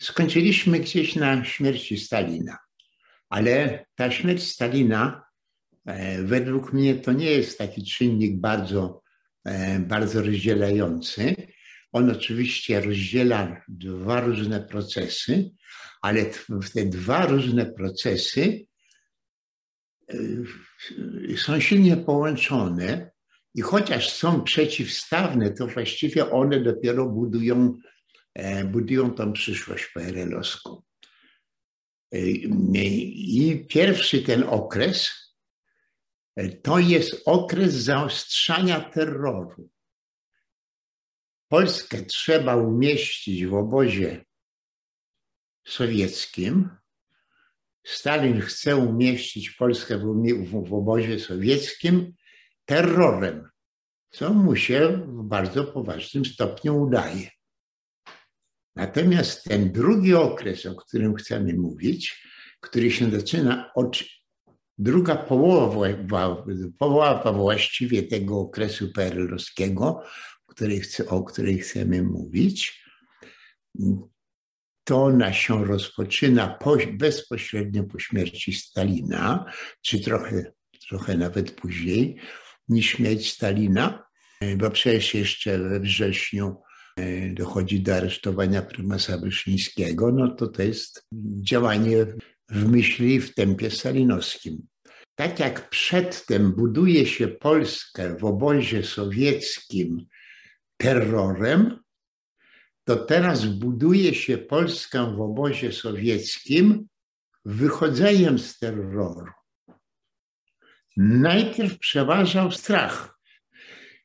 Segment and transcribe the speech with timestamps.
[0.00, 2.58] skończyliśmy gdzieś na śmierci Stalina.
[3.28, 5.22] Ale ta śmierć Stalina,
[5.86, 9.02] e, według mnie, to nie jest taki czynnik bardzo,
[9.44, 11.34] e, bardzo rozdzielający.
[11.92, 15.50] On oczywiście rozdziela dwa różne procesy,
[16.02, 16.24] ale
[16.74, 18.66] te dwa różne procesy
[20.08, 20.16] e,
[21.36, 23.10] są silnie połączone
[23.54, 27.78] i chociaż są przeciwstawne, to właściwie one dopiero budują,
[28.64, 30.82] budują tą przyszłość PRL-owską.
[32.12, 35.10] I pierwszy ten okres
[36.62, 39.70] to jest okres zaostrzania terroru.
[41.48, 44.24] Polskę trzeba umieścić w obozie
[45.66, 46.70] sowieckim.
[47.86, 49.98] Stalin chce umieścić Polskę
[50.44, 52.14] w obozie sowieckim
[52.64, 53.48] terrorem,
[54.10, 57.30] co mu się w bardzo poważnym stopniu udaje.
[58.76, 62.22] Natomiast ten drugi okres, o którym chcemy mówić,
[62.60, 63.98] który się zaczyna od
[64.78, 66.44] druga połowa,
[66.78, 70.02] połowa właściwie tego okresu PRL-owskiego,
[71.08, 72.84] o której chcemy mówić,
[74.84, 79.44] to ona się rozpoczyna po, bezpośrednio po śmierci Stalina,
[79.82, 80.52] czy trochę,
[80.88, 82.20] trochę nawet później
[82.68, 84.04] niż śmierć Stalina,
[84.56, 86.56] bo przecież jeszcze we wrześniu
[87.32, 91.06] dochodzi do aresztowania prymasa Wyszyńskiego, no to to jest
[91.42, 92.06] działanie
[92.48, 94.66] w myśli w tempie stalinowskim.
[95.14, 100.06] Tak jak przedtem buduje się Polskę w obozie sowieckim
[100.76, 101.80] terrorem,
[102.84, 106.88] to teraz buduje się Polskę w obozie sowieckim
[107.44, 109.26] wychodzeniem z terroru.
[110.96, 113.19] Najpierw przeważał strach.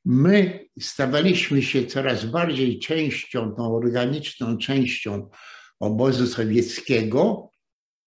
[0.06, 5.30] My stawaliśmy się coraz bardziej częścią, tą organiczną częścią
[5.80, 7.50] obozu sowieckiego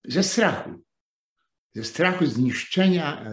[0.05, 0.71] ze strachu.
[1.75, 3.31] Ze strachu zniszczenia,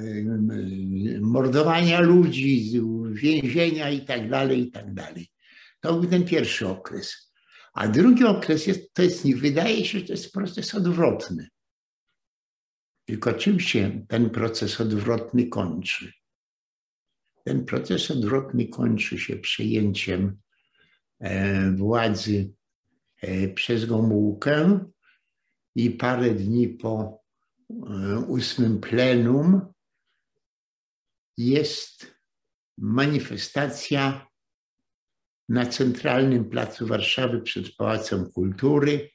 [1.22, 2.82] mordowania ludzi,
[3.12, 4.86] więzienia i tak dalej, i tak.
[5.80, 7.34] To był ten pierwszy okres.
[7.74, 11.48] A drugi okres jest, to jest, wydaje się, że to jest proces odwrotny.
[13.06, 16.14] Tylko czym się ten proces odwrotny kończy?
[17.46, 20.38] Ten proces odwrotny kończy się przejęciem
[21.20, 22.54] e, władzy
[23.22, 24.86] e, przez Gomułkę
[25.76, 27.24] i parę dni po
[27.70, 29.74] e, ósmym plenum
[31.38, 32.16] jest
[32.78, 34.28] manifestacja
[35.50, 39.10] na centralnym placu Warszawy przed Pałacem Kultury.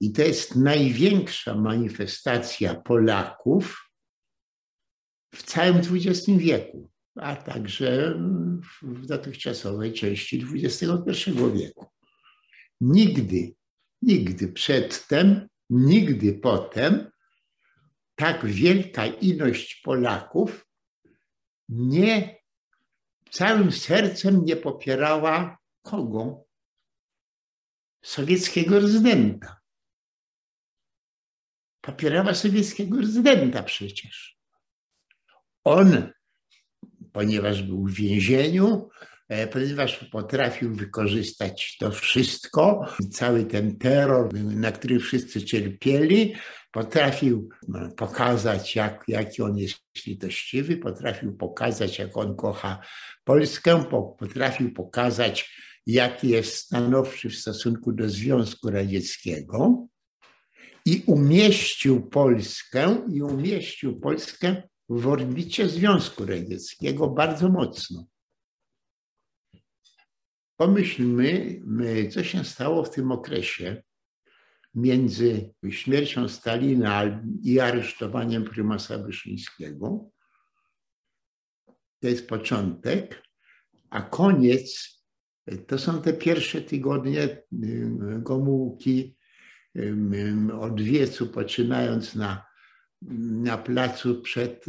[0.00, 3.90] I to jest największa manifestacja Polaków
[5.34, 8.14] w całym XX wieku a także
[8.82, 11.86] w dotychczasowej części XXI wieku.
[12.80, 13.54] Nigdy,
[14.02, 17.10] nigdy przedtem, nigdy potem
[18.14, 20.66] tak wielka ilość Polaków
[21.68, 22.38] nie
[23.30, 26.44] całym sercem nie popierała kogo?
[28.02, 29.60] Sowieckiego rezydenta.
[31.80, 34.38] Popierała sowieckiego rezydenta przecież.
[35.64, 36.12] On
[37.12, 38.88] ponieważ był w więzieniu,
[39.28, 46.34] e, ponieważ potrafił wykorzystać to wszystko, cały ten terror, na który wszyscy cierpieli,
[46.72, 52.80] potrafił no, pokazać, jak, jaki on jest litościwy, potrafił pokazać, jak on kocha
[53.24, 53.84] Polskę,
[54.18, 59.86] potrafił pokazać, jaki jest stanowczy w stosunku do Związku Radzieckiego.
[60.86, 68.06] I umieścił Polskę, i umieścił Polskę w orbicie Związku Radzieckiego bardzo mocno.
[70.56, 71.60] Pomyślmy,
[72.10, 73.82] co się stało w tym okresie
[74.74, 80.10] między śmiercią Stalina i aresztowaniem prymasa Wyszyńskiego.
[82.00, 83.22] To jest początek,
[83.90, 84.96] a koniec
[85.66, 87.42] to są te pierwsze tygodnie y,
[88.18, 89.16] Gomułki
[90.60, 92.46] od wiecu, poczynając na
[93.02, 94.64] na placu przed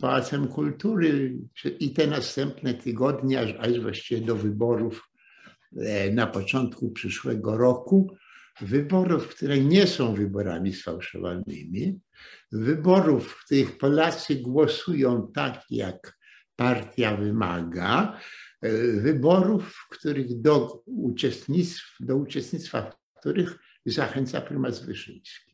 [0.00, 1.38] Pałacem Kultury
[1.80, 5.10] i te następne tygodnie, aż, aż właściwie do wyborów
[5.76, 8.16] e, na początku przyszłego roku,
[8.60, 12.00] wyborów, które nie są wyborami sfałszowanymi,
[12.52, 16.18] wyborów, w których Polacy głosują tak, jak
[16.56, 18.20] partia wymaga,
[18.62, 25.45] e, wyborów, w których do, uczestnictw, do uczestnictwa w których zachęca prymas Wyszyński.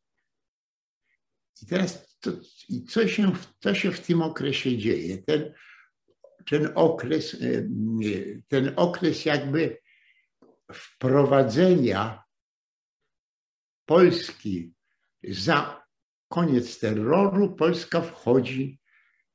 [1.63, 2.31] I teraz to,
[2.69, 5.19] i co, się, co się w tym okresie dzieje?
[5.19, 5.55] Ten,
[6.51, 7.69] ten, okres, e,
[8.49, 9.79] ten okres jakby
[10.73, 12.23] wprowadzenia
[13.87, 14.73] Polski
[15.29, 15.87] za
[16.29, 18.81] koniec terroru, Polska wchodzi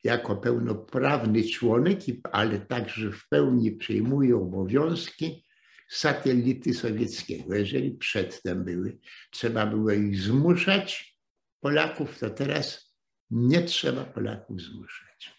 [0.04, 2.00] jako pełnoprawny członek,
[2.32, 5.46] ale także w pełni przejmuje obowiązki
[5.90, 7.56] satelity sowieckiego.
[7.56, 8.98] Jeżeli przedtem były,
[9.32, 11.17] trzeba było ich zmuszać,
[11.60, 12.94] Polaków, to teraz
[13.32, 15.38] nie trzeba Polaków zmuszać.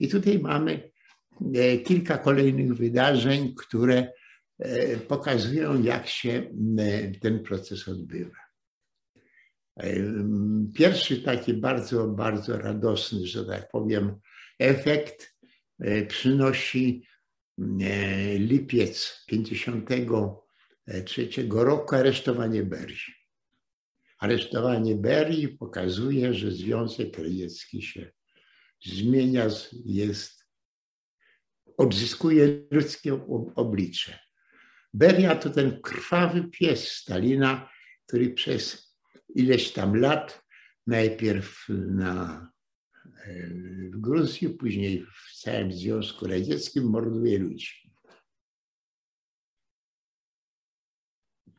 [0.00, 0.90] I tutaj mamy
[1.54, 4.12] e, kilka kolejnych wydarzeń, które
[4.58, 8.36] e, pokazują, jak się e, ten proces odbywa.
[10.74, 14.16] Pierwszy taki bardzo, bardzo radosny, że tak powiem,
[14.58, 15.36] efekt
[16.08, 17.06] przynosi
[18.38, 23.19] lipiec 1953 roku aresztowanie Berii.
[24.20, 28.12] Aresztowanie Berii pokazuje, że Związek Radziecki się
[28.84, 29.46] zmienia,
[29.84, 30.46] jest,
[31.76, 34.18] odzyskuje ludzkie oblicze.
[34.94, 37.70] Beria to ten krwawy pies Stalina,
[38.06, 38.94] który przez
[39.34, 40.44] ileś tam lat,
[40.86, 42.50] najpierw na,
[43.90, 47.92] w Gruzji, później w całym Związku Radzieckim morduje ludzi.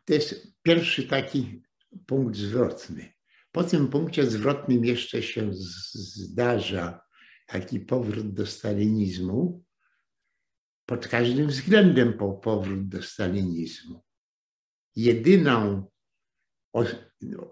[0.05, 1.61] To jest pierwszy taki
[2.05, 3.13] punkt zwrotny.
[3.51, 5.49] Po tym punkcie zwrotnym jeszcze się
[5.93, 7.01] zdarza
[7.47, 9.63] taki powrót do stalinizmu,
[10.85, 14.03] pod każdym względem po powrót do stalinizmu.
[14.95, 15.87] Jedyną,
[17.21, 17.43] no,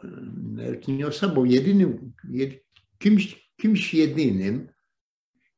[0.88, 2.14] nie osobą, jedynym,
[2.98, 4.72] kimś, kimś jedynym,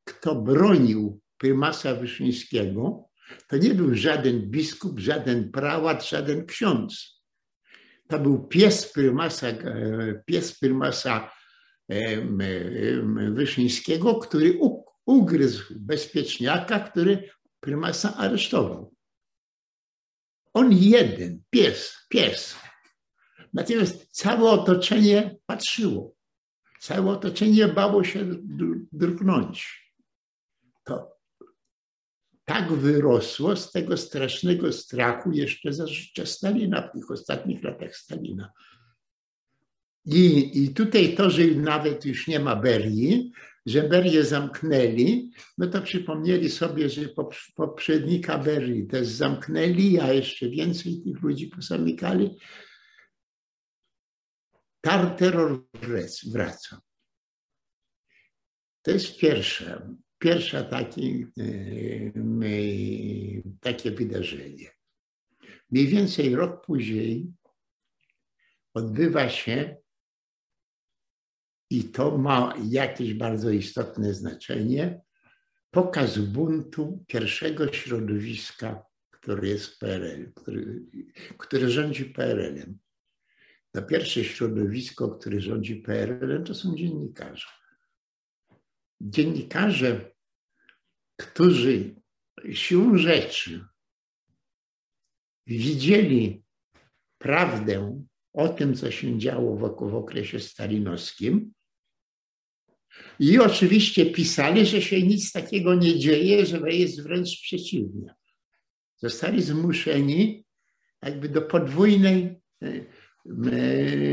[0.04, 3.08] kto bronił prymasa Wyszyńskiego,
[3.48, 7.21] to nie był żaden biskup, żaden prałat, żaden ksiądz
[8.12, 11.30] to był pies prymasa, e, pies prymasa
[11.88, 12.16] e,
[13.32, 14.58] Wyszyńskiego, który
[15.06, 17.30] ugryzł bezpieczniaka, który
[17.60, 18.94] prymasa aresztował.
[20.54, 22.56] On jeden, pies, pies.
[23.52, 26.14] Natomiast całe otoczenie patrzyło.
[26.80, 28.24] Całe otoczenie bało się
[28.92, 29.82] drgnąć.
[30.84, 31.21] To
[32.44, 38.52] tak wyrosło z tego strasznego strachu jeszcze za życia Stalina w tych ostatnich latach Stalina.
[40.04, 43.32] I, I tutaj to, że nawet już nie ma Berii,
[43.66, 47.08] że Berię zamknęli, no to przypomnieli sobie, że
[47.54, 52.38] poprzednika Berii też zamknęli, a jeszcze więcej tych ludzi pozamykali.
[54.80, 55.16] Tar
[56.32, 56.80] wraca.
[58.82, 62.52] To jest pierwsze pierwsze taki, e,
[63.60, 64.70] takie wydarzenie.
[65.70, 67.32] Mniej więcej rok później
[68.74, 69.76] odbywa się,
[71.70, 75.00] i to ma jakieś bardzo istotne znaczenie,
[75.70, 80.82] pokaz buntu pierwszego środowiska, które jest PRL, który,
[81.38, 82.78] które rządzi PRL-em.
[83.72, 87.46] To pierwsze środowisko, które rządzi PRL-em, to są dziennikarze.
[89.00, 90.11] Dziennikarze
[91.26, 91.94] którzy
[92.52, 93.64] siłą rzeczy
[95.46, 96.42] widzieli
[97.18, 101.52] prawdę o tym, co się działo wokół w okresie stalinowskim.
[103.18, 108.14] I oczywiście pisali, że się nic takiego nie dzieje, że jest wręcz przeciwnie.
[108.96, 110.44] Zostali zmuszeni
[111.02, 112.40] jakby do podwójnej,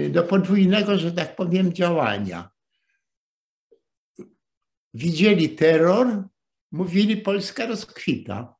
[0.09, 2.49] do podwójnego, że tak powiem, działania.
[4.93, 6.23] Widzieli terror
[6.71, 8.55] mówili, Polska rozkwita.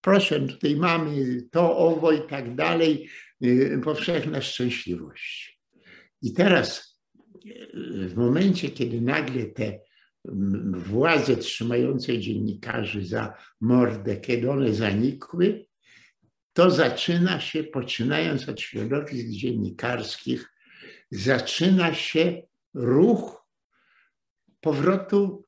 [0.00, 3.08] Proszę, tutaj mamy to, owo i tak dalej,
[3.44, 5.60] y, powszechna szczęśliwość.
[6.22, 7.00] I teraz,
[7.46, 9.80] y, w momencie, kiedy nagle te
[10.28, 15.66] mm, władze trzymające dziennikarzy za mordę, kiedy one zanikły,
[16.52, 20.52] to zaczyna się, poczynając od środowisk dziennikarskich,
[21.10, 22.42] zaczyna się
[22.74, 23.46] ruch
[24.60, 25.45] powrotu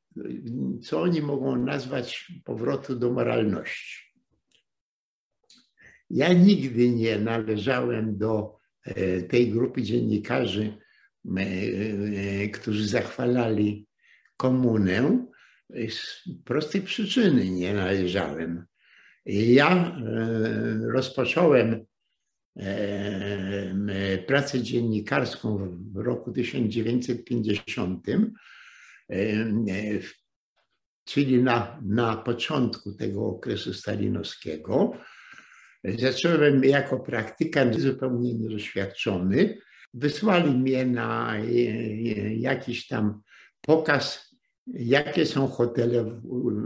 [0.83, 4.09] co oni mogą nazwać powrotu do moralności.
[6.11, 10.79] Ja nigdy nie należałem do e, tej grupy dziennikarzy,
[11.37, 13.87] e, e, którzy zachwalali
[14.37, 15.27] komunę.
[15.89, 18.65] Z prostej przyczyny nie należałem.
[19.27, 19.97] Ja
[20.93, 21.87] rozpocząłem
[24.27, 28.07] pracę dziennikarską w roku 1950
[31.05, 34.93] czyli na, na początku tego okresu stalinowskiego.
[35.85, 39.59] Zacząłem jako praktykant zupełnie niedoświadczony.
[39.95, 41.45] Wysłali mnie na e, e,
[42.35, 43.23] jakiś tam
[43.61, 44.35] pokaz,
[44.67, 46.21] jakie są hotele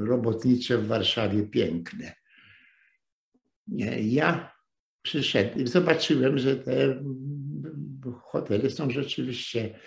[0.06, 2.12] robotnicze w Warszawie piękne.
[4.00, 4.52] Ja
[5.02, 7.02] przyszedłem, zobaczyłem, że te
[8.22, 9.78] hotele są rzeczywiście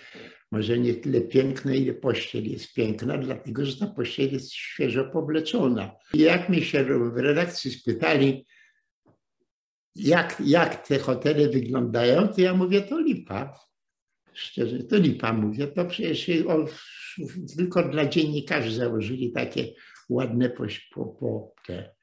[0.52, 5.96] może nie tyle piękne, ile pościel jest piękna, dlatego że ta pościel jest świeżo powleczona.
[6.14, 8.46] I jak mi się w redakcji spytali,
[9.94, 13.60] jak, jak te hotele wyglądają, to ja mówię, to lipa.
[14.34, 16.66] Szczerze, to lipa mówię, to przecież o,
[17.56, 19.68] tylko dla dziennikarzy założyli takie
[20.08, 20.66] ładne po,
[21.06, 21.96] po te.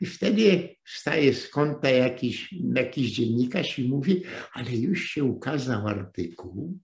[0.00, 6.78] I wtedy wstaje z kąta jakiś, jakiś dziennikarz i mówi, ale już się ukazał artykuł,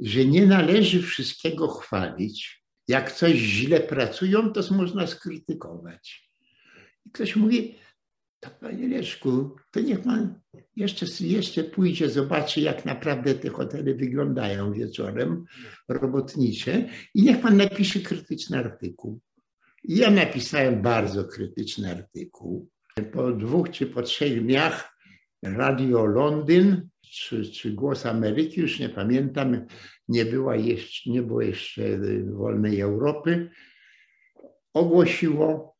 [0.00, 2.62] że nie należy wszystkiego chwalić.
[2.88, 6.30] Jak coś źle pracują, to można skrytykować.
[7.06, 7.74] I ktoś mówi,
[8.40, 10.40] to panie Leszku, to niech pan
[10.76, 15.44] jeszcze, jeszcze pójdzie, zobaczy, jak naprawdę te hotele wyglądają wieczorem,
[15.88, 19.20] robotnicze, i niech pan napisze krytyczny artykuł.
[19.84, 22.68] I ja napisałem bardzo krytyczny artykuł.
[23.12, 24.96] Po dwóch czy po trzech dniach
[25.42, 29.66] Radio Londyn czy, czy Głos Ameryki, już nie pamiętam,
[30.08, 31.82] nie, była jeszcze, nie było jeszcze
[32.24, 33.50] wolnej Europy,
[34.74, 35.76] ogłosiło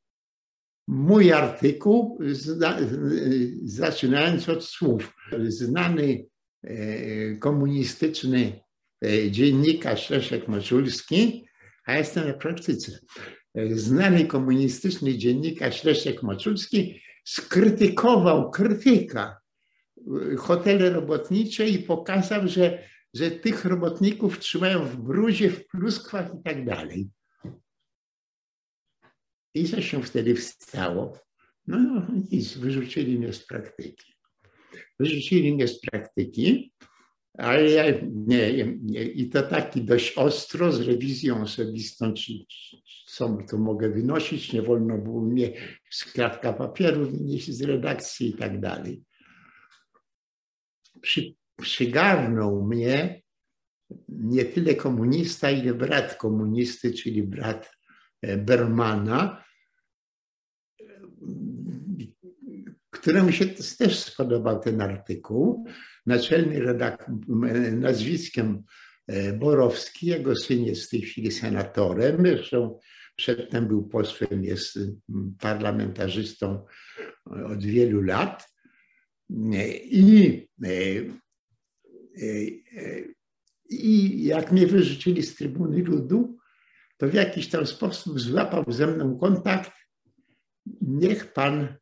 [0.89, 2.19] mój artykuł,
[3.65, 5.15] zaczynając od słów.
[5.49, 6.27] Znany
[6.63, 8.61] e, komunistyczny
[9.05, 11.47] e, dziennikarz Leszek Moczulski,
[11.87, 12.99] a jestem na praktyce.
[13.71, 19.37] Znany komunistyczny dziennikarz Leszek Moczulski skrytykował krytyka
[20.39, 26.65] hotele robotnicze i pokazał, że, że tych robotników trzymają w bruzie, w pluskwach i tak
[26.65, 27.09] dalej.
[29.55, 31.19] I co się wtedy stało?
[31.67, 34.13] No, nic, wyrzucili mnie z praktyki.
[35.01, 36.73] Wyrzucili mnie z praktyki,
[37.39, 42.33] ale ja nie, nie, i to taki dość ostro z rewizją osobistą, czy,
[43.07, 45.53] co to mogę wynosić, nie wolno było mnie
[45.91, 49.03] z kratka papieru wynieść z redakcji i tak dalej
[51.07, 53.23] przy, przygarnął mnie
[54.09, 57.71] nie tyle komunista, ile brat komunisty, czyli brat
[58.23, 59.45] e, Bermana,
[62.91, 63.47] któremu się
[63.79, 65.67] też spodobał ten artykuł.
[66.07, 67.15] Naczelny redaktor,
[67.73, 68.63] nazwiskiem
[69.07, 72.79] e, Borowski, jego syn jest w tej chwili senatorem, zresztą
[73.17, 74.79] przedtem był posłem, jest
[75.41, 76.65] parlamentarzystą
[77.25, 78.56] od wielu lat.
[79.31, 80.71] I, e,
[82.19, 83.03] e,
[83.69, 86.39] I jak mnie wyrzucili z trybuny ludu,
[86.97, 89.73] to w jakiś tam sposób złapał ze mną kontakt.
[90.81, 91.77] Niech pan,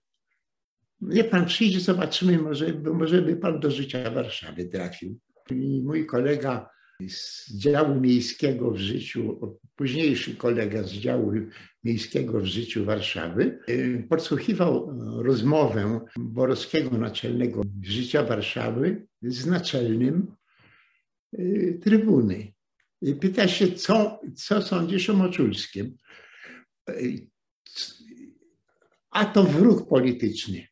[1.01, 5.19] niech pan przyjdzie, zobaczymy, może, może by pan do życia Warszawy trafił.
[5.51, 6.74] I mój kolega
[7.09, 9.41] z działu miejskiego w życiu,
[9.77, 11.33] późniejszy kolega z działu
[11.85, 20.35] miejskiego w życiu Warszawy, y, podsłuchiwał rozmowę Borowskiego naczelnego życia Warszawy z naczelnym
[21.39, 22.53] y, trybuny.
[23.21, 25.97] Pyta się, co, co sądzisz o Moczulskim?
[26.91, 27.27] Y,
[29.11, 30.67] a to wróg polityczny.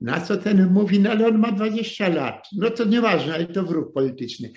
[0.00, 2.48] Na co ten mówi, no ale on ma 20 lat.
[2.52, 4.52] No to nieważne, ale to wróg polityczny.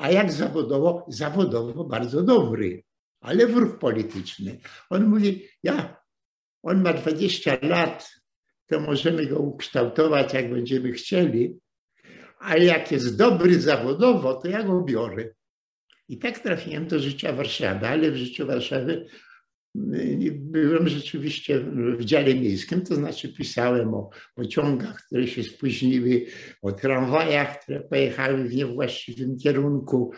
[0.00, 1.06] A jak zawodowo?
[1.08, 2.84] Zawodowo bardzo dobry,
[3.20, 4.60] ale wróg polityczny.
[4.90, 5.96] On mówi, ja,
[6.62, 8.10] on ma 20 lat,
[8.66, 11.58] to możemy go ukształtować, jak będziemy chcieli,
[12.38, 15.28] ale jak jest dobry zawodowo, to ja go biorę.
[16.08, 19.06] I tak trafiłem do życia Warszawy, ale w życiu Warszawy
[19.74, 21.60] Byłem rzeczywiście
[21.98, 26.26] w dziale miejskim, to znaczy pisałem o pociągach, które się spóźniły,
[26.62, 30.12] o tramwajach, które pojechały w niewłaściwym kierunku,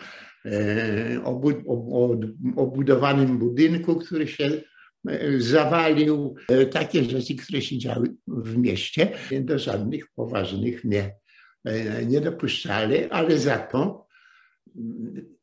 [0.45, 2.19] e, o, o,
[2.57, 4.63] o budowanym budynku, który się
[5.09, 9.09] e, zawalił, e, takie rzeczy, które się działy w mieście.
[9.41, 11.15] Do żadnych poważnych mnie
[12.07, 14.07] nie dopuszczali, ale za to
[14.77, 15.37] mm,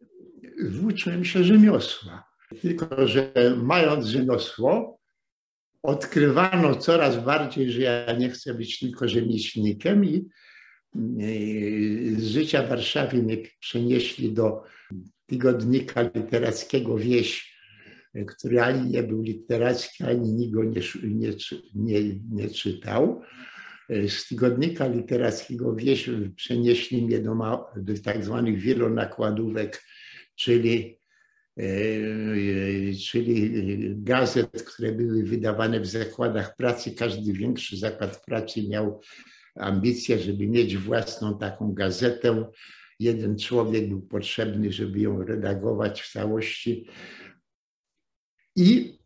[0.69, 2.28] włóczyłem się rzemiosła
[2.61, 4.99] tylko, że mając rzemiosło,
[5.83, 10.29] odkrywano coraz bardziej, że ja nie chcę być tylko rzemieślnikiem i
[12.17, 14.63] z życia w Warszawie mnie przenieśli do
[15.25, 17.59] tygodnika literackiego Wieś,
[18.27, 21.33] który ani nie był literacki, ani nikt go nie, nie,
[21.75, 23.21] nie, nie czytał.
[24.07, 27.35] Z tygodnika literackiego Wieś przenieśli mnie do,
[27.77, 29.83] do tak zwanych wielonakładówek,
[30.35, 30.98] czyli
[33.09, 33.51] czyli
[33.95, 36.91] gazet, które były wydawane w zakładach pracy.
[36.91, 39.01] Każdy większy zakład pracy miał
[39.55, 42.49] ambicję, żeby mieć własną taką gazetę.
[42.99, 46.87] Jeden człowiek był potrzebny, żeby ją redagować w całości.
[48.55, 48.97] I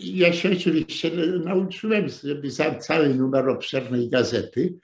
[0.00, 1.10] ja się oczywiście
[1.44, 4.74] nauczyłem, żeby za cały numer obszernej gazety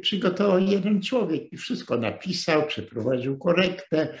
[0.00, 4.18] przygotował jeden człowiek i wszystko napisał, przeprowadził korektę,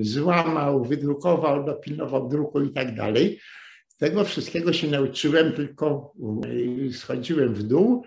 [0.00, 3.40] złamał, wydrukował, dopilnował druku i tak dalej.
[3.98, 6.12] Tego wszystkiego się nauczyłem, tylko
[6.92, 8.04] schodziłem w dół,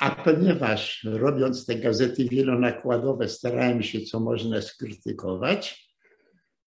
[0.00, 5.88] a ponieważ robiąc te gazety wielonakładowe starałem się co można skrytykować,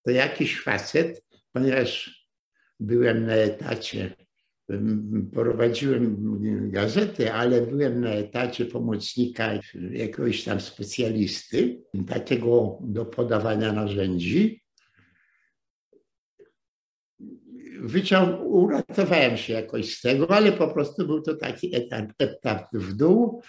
[0.04, 2.18] to jakiś facet, ponieważ
[2.80, 4.14] byłem na etacie
[5.32, 6.16] prowadziłem
[6.70, 9.52] gazetę, ale byłem na etacie pomocnika
[9.90, 14.62] jakiegoś tam specjalisty, takiego do podawania narzędzi.
[17.80, 22.92] Wyciąg, uratowałem się jakoś z tego, ale po prostu był to taki etap, etap w
[22.92, 23.42] dół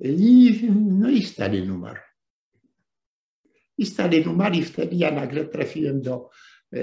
[0.00, 2.00] i, no i stary numer.
[3.78, 6.30] I stary numer i wtedy ja nagle trafiłem do
[6.72, 6.80] e,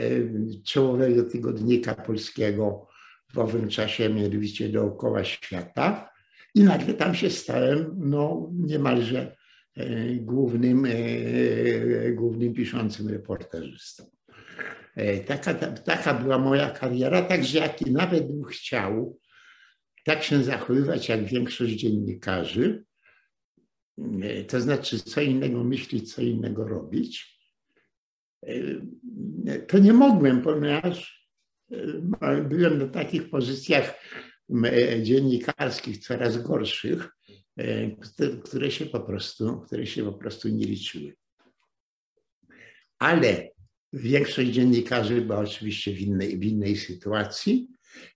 [0.63, 2.87] czołowego tygodnika polskiego,
[3.35, 6.09] w owym czasie mianowicie dookoła świata
[6.55, 9.35] i nagle tam się stałem no, niemalże
[9.75, 14.03] e, głównym, e, głównym piszącym reporterzystą.
[14.95, 19.19] E, taka, taka była moja kariera, także jak i nawet bym chciał
[20.03, 22.83] tak się zachowywać jak większość dziennikarzy,
[24.47, 27.39] to znaczy co innego myśleć, co innego robić,
[29.67, 31.24] to nie mogłem, ponieważ
[32.49, 33.93] byłem na takich pozycjach
[35.01, 37.09] dziennikarskich coraz gorszych,
[37.57, 37.91] e,
[38.43, 41.13] które się po prostu, które się po prostu nie liczyły.
[42.99, 43.49] Ale
[43.93, 47.67] większość dziennikarzy była oczywiście w innej, w innej sytuacji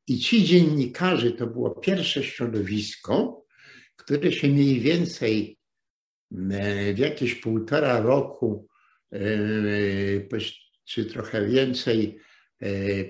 [0.07, 3.45] i ci dziennikarze to było pierwsze środowisko,
[3.95, 5.57] które się mniej więcej
[6.93, 8.67] w jakieś półtora roku
[9.13, 9.19] e,
[10.85, 12.28] czy trochę więcej E,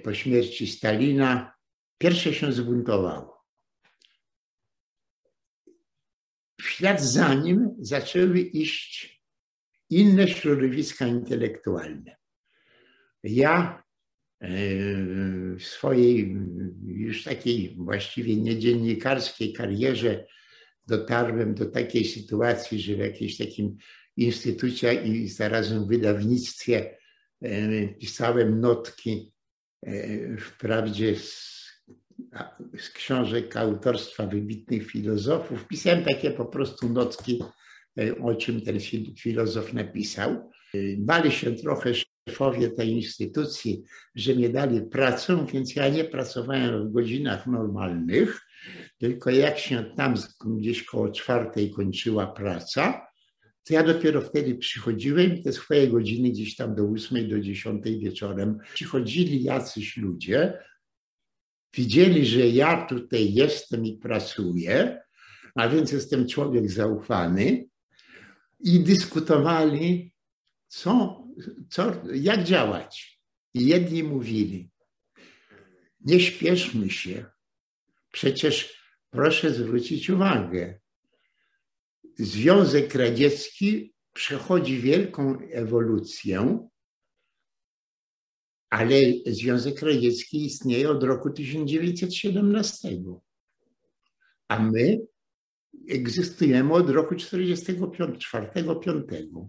[0.03, 1.53] po śmierci Stalina
[1.97, 3.45] pierwsze się zbuntowało.
[6.61, 9.21] W ślad za nim zaczęły iść
[9.89, 12.15] inne środowiska intelektualne.
[13.23, 13.83] Ja
[14.41, 14.49] e,
[15.55, 16.37] w swojej
[16.85, 20.25] już takiej właściwie niedziennikarskiej karierze
[20.87, 23.77] dotarłem do takiej sytuacji, że w jakimś takim
[24.17, 26.97] instytucie i zarazem wydawnictwie
[27.41, 29.38] e, pisałem notki E,
[30.39, 31.59] wprawdzie z,
[32.77, 35.67] z książek autorstwa wybitnych filozofów.
[35.67, 37.43] Pisałem takie po prostu notki,
[37.99, 38.79] e, o czym ten
[39.19, 40.31] filozof napisał.
[40.31, 43.83] E, bali się trochę szefowie tej instytucji,
[44.15, 48.41] że mnie dali pracę, więc ja nie pracowałem w godzinach normalnych,
[48.97, 50.13] tylko jak się tam
[50.45, 53.08] gdzieś koło czwartej kończyła praca,
[53.69, 58.57] to ja dopiero wtedy przychodziłem te swoje godziny gdzieś tam do ósmej, do dziesiątej wieczorem
[58.73, 60.63] przychodzili jacyś ludzie,
[61.73, 65.01] widzieli, że ja tutaj jestem i pracuję,
[65.55, 67.65] a więc jestem człowiek zaufany
[68.59, 70.13] i dyskutowali,
[70.67, 71.23] co,
[71.69, 73.21] co, jak działać.
[73.53, 74.69] I jedni mówili,
[76.01, 77.25] nie śpieszmy się,
[78.11, 80.79] przecież proszę zwrócić uwagę,
[82.19, 86.67] Związek Radziecki przechodzi wielką ewolucję,
[88.69, 92.89] ale Związek Radziecki istnieje od roku 1917,
[94.47, 94.97] a my
[95.89, 99.47] egzystujemy od roku 1945-1945.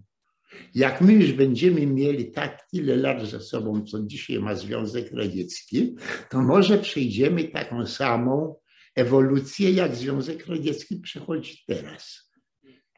[0.75, 5.95] Jak my już będziemy mieli tak tyle lat za sobą, co dzisiaj ma Związek Radziecki,
[6.29, 8.55] to może przejdziemy taką samą
[8.95, 12.30] ewolucję, jak Związek Radziecki przechodzi teraz.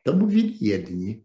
[0.03, 1.23] To mówili jedni,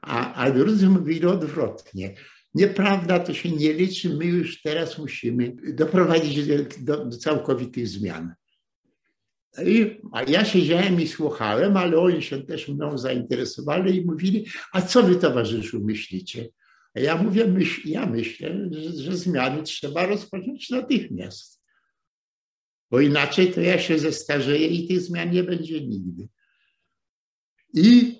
[0.00, 2.14] a, a drudzy mówili odwrotnie.
[2.54, 6.46] Nieprawda, to się nie liczy, my już teraz musimy doprowadzić
[6.78, 8.34] do, do całkowitych zmian.
[9.66, 14.82] I, a ja siedziałem i słuchałem, ale oni się też mną zainteresowali i mówili, a
[14.82, 16.48] co wy towarzyszu myślicie?
[16.94, 21.60] A ja mówię, myśl, ja myślę, że, że zmiany trzeba rozpocząć natychmiast.
[22.90, 26.28] Bo inaczej to ja się zestarzeję i tych zmian nie będzie nigdy.
[27.74, 28.18] I,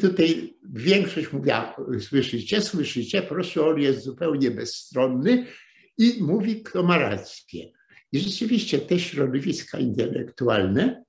[0.00, 5.46] tutaj większość mówiła, słyszycie, słyszycie, profesor jest zupełnie bezstronny
[5.98, 7.72] i mówi, kto ma rację.
[8.12, 11.04] I rzeczywiście te środowiska intelektualne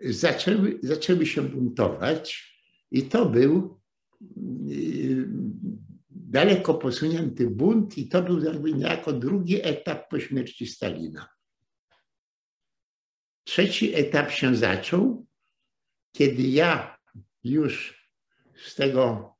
[0.00, 2.52] zaczęły, zaczęły się buntować
[2.90, 3.80] i to był
[4.70, 5.28] y,
[6.10, 11.28] daleko posunięty bunt i to był jakby niejako drugi etap po śmierci Stalina.
[13.44, 15.26] Trzeci etap się zaczął,
[16.12, 16.91] kiedy ja
[17.44, 18.02] już
[18.66, 19.34] z tego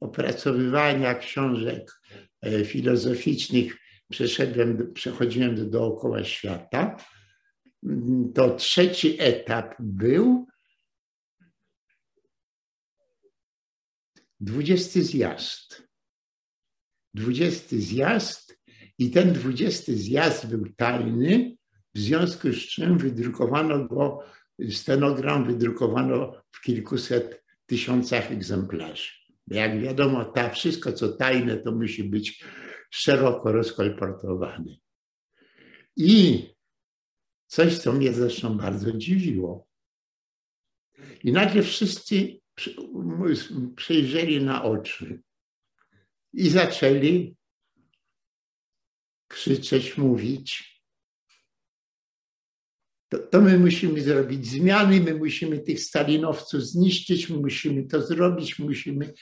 [0.00, 2.00] opracowywania książek
[2.42, 3.76] e, filozoficznych
[4.10, 6.96] przeszedłem, przechodziłem do dookoła świata
[8.34, 10.46] to trzeci etap był
[14.40, 15.88] dwudziesty zjazd.
[17.14, 18.58] Dwudziesty zjazd
[18.98, 21.56] i ten dwudziesty zjazd był tajny,
[21.94, 24.24] w związku z czym wydrukowano go,
[24.70, 29.12] stenogram wydrukowano w kilkuset tysiącach egzemplarzy.
[29.46, 32.44] Jak wiadomo, ta, wszystko co tajne, to musi być
[32.90, 34.76] szeroko rozkolportowane.
[35.96, 36.42] I
[37.46, 39.68] coś, co mnie zresztą bardzo dziwiło.
[41.24, 42.40] I nagle wszyscy
[43.76, 45.22] przejrzeli na oczy
[46.32, 47.36] i zaczęli
[49.28, 50.73] krzyczeć, mówić.
[53.14, 58.58] To, to, my musimy zrobić zmiany, my musimy tych stalinowców zniszczyć, my musimy to zrobić,
[58.58, 59.12] musimy.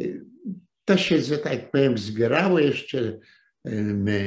[0.00, 0.24] Y,
[0.84, 3.18] to się, że tak powiem, zbierało jeszcze,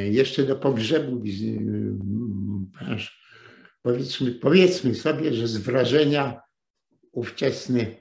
[0.10, 1.24] jeszcze do pogrzebu.
[3.82, 6.42] Powiedzmy, powiedzmy sobie, że z wrażenia
[7.12, 7.96] ówczesny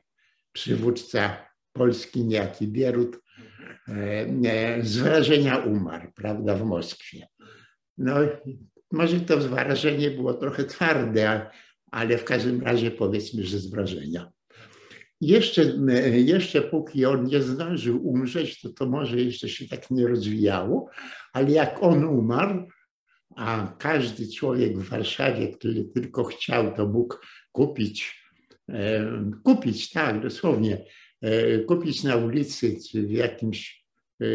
[0.53, 3.19] przywódca Polski, niejaki Bierut,
[4.83, 7.27] z wrażenia umarł, prawda, w Moskwie.
[7.99, 8.15] No,
[8.93, 11.51] może to wrażenie było trochę twarde,
[11.91, 14.33] ale w każdym razie powiedzmy, że z wrażenia.
[15.21, 15.63] Jeszcze,
[16.13, 20.91] jeszcze póki on nie zdążył umrzeć, to to może jeszcze się tak nie rozwijało,
[21.33, 22.67] ale jak on umarł,
[23.37, 27.17] a każdy człowiek w Warszawie, który tylko chciał, to mógł
[27.53, 28.23] kupić,
[28.69, 29.07] e,
[29.43, 30.85] kupić, tak, dosłownie,
[31.23, 33.85] e, kupić na ulicy czy w jakimś
[34.21, 34.27] e,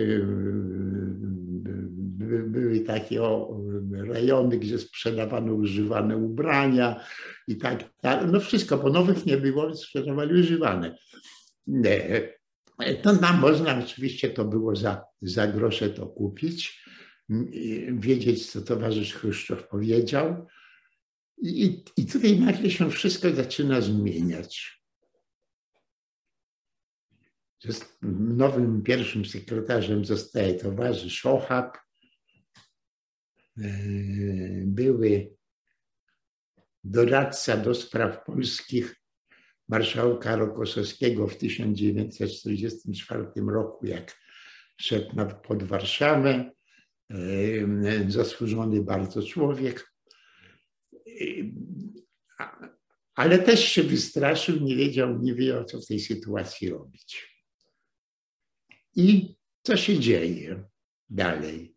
[2.40, 3.22] były takie
[3.92, 7.04] rejony, gdzie sprzedawano używane ubrania
[7.48, 8.26] i tak dalej.
[8.32, 10.98] No wszystko, bo nowych nie było, sprzedawali używane.
[13.02, 16.86] To nam można, oczywiście to było za, za grosze to kupić,
[17.92, 20.48] wiedzieć, co towarzysz Chruszczow powiedział.
[21.42, 24.82] I, I tutaj nagle się wszystko zaczyna zmieniać.
[28.02, 31.78] Nowym pierwszym sekretarzem zostaje towarzysz Ochab,
[34.66, 35.36] były
[36.84, 39.02] doradca do spraw polskich
[39.70, 44.18] marszałka Rokosowskiego w 1944 roku, jak
[44.78, 45.16] szedł
[45.48, 46.52] pod Warszawę,
[47.10, 47.16] e,
[48.08, 49.94] zasłużony bardzo człowiek,
[53.16, 57.32] ale też się wystraszył, nie wiedział, nie wiedział, co w tej sytuacji robić.
[58.96, 60.64] I co się dzieje
[61.10, 61.71] dalej?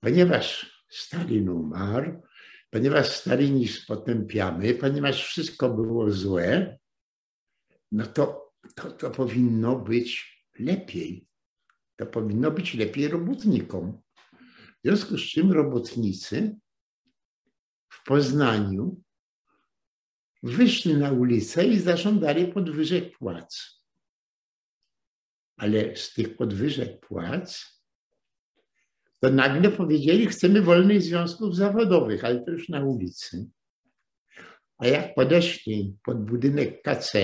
[0.00, 2.22] Ponieważ Stalin umarł,
[2.70, 6.78] ponieważ Stalinizm potępiamy, ponieważ wszystko było złe,
[7.92, 11.26] no to, to, to powinno być lepiej.
[11.96, 14.02] To powinno być lepiej robotnikom.
[14.78, 16.56] W związku z czym robotnicy
[17.88, 19.02] w Poznaniu
[20.42, 23.82] wyszli na ulicę i zażądali podwyżek płac.
[25.56, 27.77] Ale z tych podwyżek płac
[29.20, 33.46] to nagle powiedzieli, chcemy wolnych związków zawodowych, ale to już na ulicy.
[34.78, 37.14] A jak podeszli pod budynek KC,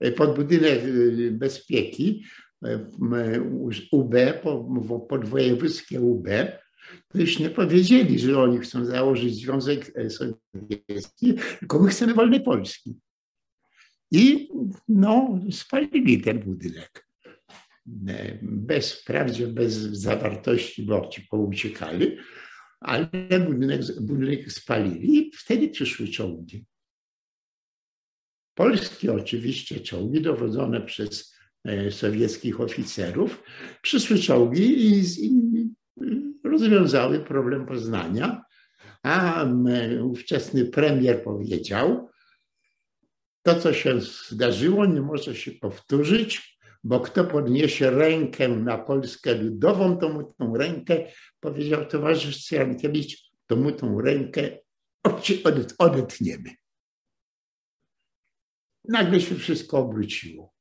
[0.00, 2.24] e, pod budynek e, bezpieki,
[2.64, 2.86] e,
[3.92, 4.14] UB,
[5.08, 6.28] pod wojewódzkie UB,
[7.08, 12.94] to już nie powiedzieli, że oni chcą założyć Związek Sowiecki, tylko my chcemy wolnej Polski.
[14.10, 14.48] I
[14.88, 17.09] no, spalili ten budynek.
[18.08, 22.16] E, bez, wprawdzie bez zawartości, bo ci pouciekali,
[22.80, 23.08] ale
[23.46, 26.64] budynek, budynek spalili i wtedy przyszły czołgi.
[28.54, 33.42] Polskie oczywiście czołgi dowodzone przez e, sowieckich oficerów,
[33.82, 35.70] przyszły czołgi i, i
[36.44, 38.42] rozwiązały problem Poznania,
[39.02, 39.46] a
[40.02, 42.10] ówczesny premier powiedział,
[43.42, 46.49] to co się zdarzyło nie może się powtórzyć,
[46.84, 53.56] bo kto podniesie rękę na Polskę Ludową, to mu tą rękę, powiedział towarzysz Cyrankiewicz, to
[53.56, 54.58] mu tą rękę
[55.78, 56.50] odetniemy.
[58.88, 60.52] Nagle się wszystko obróciło.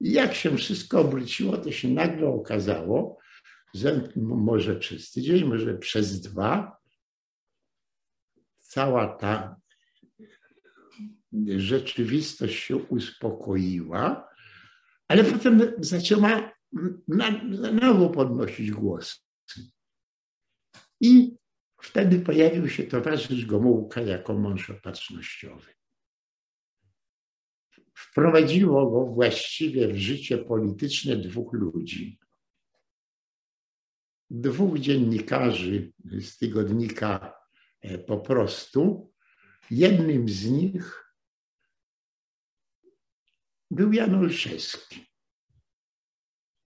[0.00, 3.18] I jak się wszystko obróciło, to się nagle okazało,
[3.74, 6.76] że może przez tydzień, może przez dwa,
[8.56, 9.56] cała ta
[11.56, 14.31] rzeczywistość się uspokoiła
[15.12, 16.52] ale potem zaczęła
[17.08, 19.26] na, na nowo podnosić głos.
[21.00, 21.36] I
[21.82, 25.74] wtedy pojawił się towarzysz Gomułka jako mąż opatrznościowy.
[27.94, 32.18] Wprowadziło go właściwie w życie polityczne dwóch ludzi.
[34.30, 37.34] Dwóch dziennikarzy z tygodnika
[38.06, 39.12] po prostu.
[39.70, 41.01] Jednym z nich
[43.72, 45.06] był Jan Olszewski.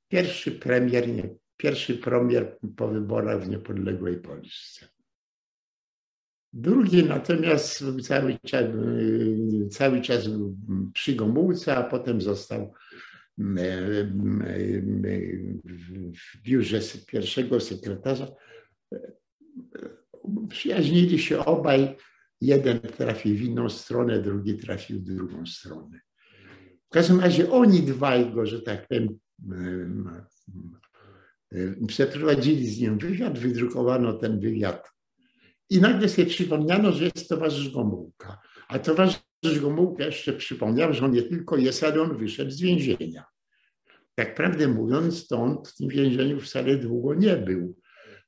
[0.09, 4.89] Pierwszy premier, nie, pierwszy premier po wyborach w niepodległej Polsce.
[6.53, 8.65] Drugi natomiast cały czas,
[9.71, 10.57] cały czas był
[10.95, 12.73] przy Gomułce, a potem został
[16.05, 18.29] w biurze pierwszego sekretarza.
[20.49, 21.97] Przyjaźnili się obaj.
[22.41, 26.06] Jeden trafił w inną stronę, drugi trafił w drugą stronę.
[26.87, 29.19] W każdym razie oni dwaj go, że tak powiem,
[31.89, 34.91] przeprowadzili z nim wywiad, wydrukowano ten wywiad
[35.71, 38.39] i nagle sobie przypomniano, że jest towarzysz Gomułka.
[38.69, 43.25] A towarzysz Gomułka jeszcze przypomniał, że on nie tylko jest, ale on wyszedł z więzienia.
[44.15, 47.77] Tak prawdę mówiąc, to on w tym więzieniu wcale długo nie był.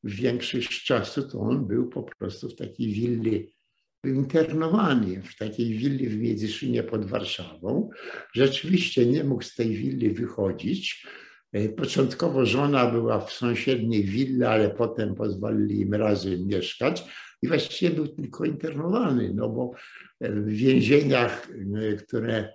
[0.04, 3.54] W większość czasu to on był po prostu w takiej willi,
[4.04, 7.90] internowany w takiej willi w Miedzyszynie pod Warszawą.
[8.32, 11.06] Rzeczywiście nie mógł z tej willi wychodzić.
[11.52, 17.04] E, początkowo żona była w sąsiedniej willi, ale potem pozwolili im razem mieszkać
[17.42, 19.72] i właściwie był tylko internowany, no bo
[20.20, 22.52] w więzieniach, e, które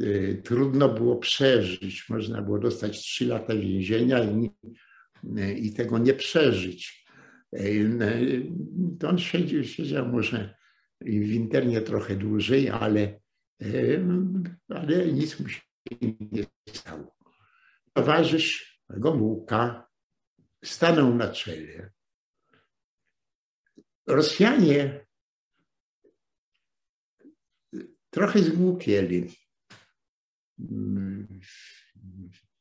[0.00, 4.50] e, trudno było przeżyć, można było dostać trzy lata więzienia i,
[5.66, 7.02] i tego nie przeżyć.
[9.00, 10.54] To on siedział, siedział może
[11.04, 13.20] w internie trochę dłużej, ale,
[14.68, 15.60] ale nic mu się
[16.30, 17.22] nie stało
[17.92, 19.88] towarzysz Gomułka
[20.64, 21.92] stanął na czele.
[24.06, 25.06] Rosjanie
[28.10, 29.36] trochę zgłupieli.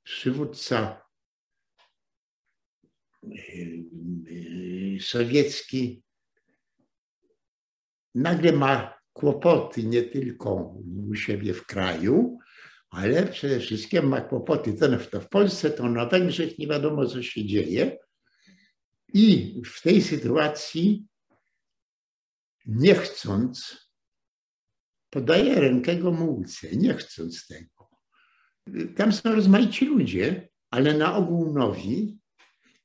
[0.03, 1.01] Przywódca
[4.99, 6.03] sowiecki
[8.15, 10.75] nagle ma kłopoty nie tylko
[11.09, 12.37] u siebie w kraju,
[12.89, 17.45] ale przede wszystkim ma kłopoty ten w Polsce, to na Węgrzech nie wiadomo, co się
[17.45, 17.97] dzieje.
[19.13, 21.05] I w tej sytuacji,
[22.65, 23.77] nie chcąc,
[25.09, 27.89] podaje rękę Gomułce, nie chcąc tego.
[28.95, 32.20] Tam są rozmaici ludzie, ale na ogół nowi,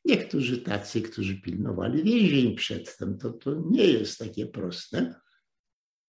[0.07, 5.15] niektórzy tacy, którzy pilnowali więzień przedtem, to, to nie jest takie proste.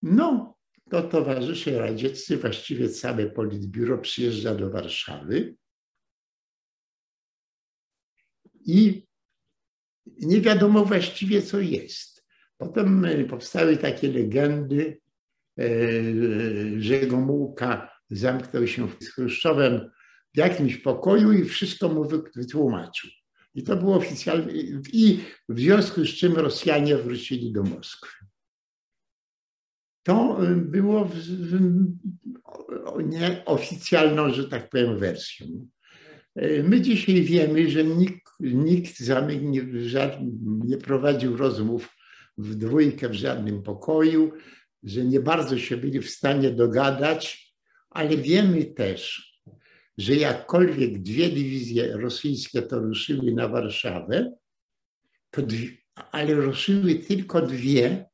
[0.02, 0.58] No,
[0.90, 5.56] to towarzysze radzieccy, właściwie całe politbiuro przyjeżdża do Warszawy
[8.66, 9.08] i
[10.06, 12.26] nie wiadomo właściwie, co jest.
[12.58, 15.02] Potem e, powstały takie legendy,
[15.60, 15.70] e,
[16.80, 19.92] że Gomułka zamknął się z Chruszczowem
[20.34, 23.10] w jakimś pokoju i wszystko mu wytłumaczył.
[23.58, 24.52] I to było oficjalne.
[24.94, 28.28] I w związku z czym Rosjanie wrócili do Moskwy
[30.08, 31.60] to y, było w, w,
[34.30, 35.68] że tak powiem, wersją.
[36.42, 39.00] Y, my dzisiaj wiemy, że nikt, nikt
[39.42, 39.62] nie,
[40.66, 41.90] nie prowadził rozmów
[42.38, 44.32] w dwójkę w żadnym pokoju,
[44.84, 47.54] że nie bardzo się byli w stanie dogadać,
[47.90, 49.27] ale wiemy też,
[49.98, 54.34] że jakkolwiek dwie dywizje rosyjskie to ruszyły na Warszawę,
[55.38, 55.68] dwie,
[56.12, 58.06] ale ruszyły tylko dwie,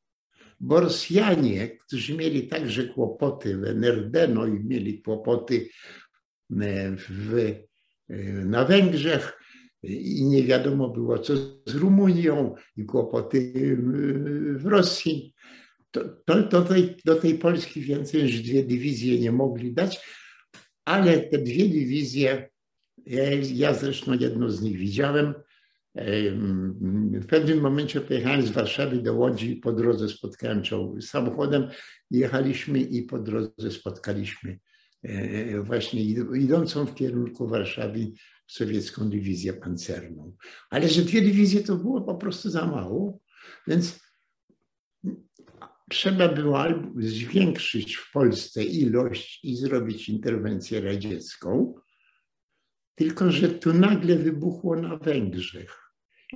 [0.59, 5.69] bo Rosjanie, którzy mieli także kłopoty w NRD, no i mieli kłopoty
[6.61, 7.55] e, w,
[8.09, 8.15] e,
[8.45, 9.39] na Węgrzech
[9.83, 13.53] i nie wiadomo było, co z Rumunią i kłopoty
[14.55, 15.33] w Rosji,
[15.91, 19.99] to, to, to tej, do tej Polski więcej niż dwie dywizje nie mogli dać,
[20.85, 22.49] ale te dwie dywizje,
[23.53, 25.33] ja, zresztą jedną z nich widziałem,
[27.11, 31.67] w pewnym momencie pojechałem z Warszawy do Łodzi i po drodze spotkałem czołg samochodem.
[32.11, 34.59] Jechaliśmy i po drodze spotkaliśmy
[35.03, 36.03] e, właśnie
[36.35, 38.11] idącą w kierunku Warszawy
[38.47, 40.35] sowiecką dywizję pancerną.
[40.69, 43.19] Ale że dwie dywizje to było po prostu za mało,
[43.67, 43.99] więc
[45.93, 46.63] trzeba było
[46.97, 51.75] zwiększyć w Polsce ilość i zrobić interwencję radziecką,
[52.95, 55.79] tylko że tu nagle wybuchło na Węgrzech.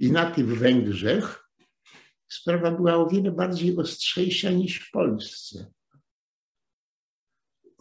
[0.01, 1.49] I na tych Węgrzech
[2.27, 5.71] sprawa była o wiele bardziej ostrzejsza niż w Polsce.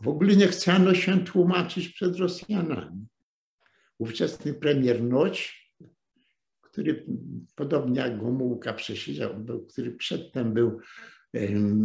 [0.03, 3.07] W ogóle nie chciano się tłumaczyć przed Rosjanami.
[3.99, 5.71] Ówczesny premier Noć,
[6.61, 7.07] który
[7.55, 10.81] podobnie jak Gomułka przesiedział, który przedtem był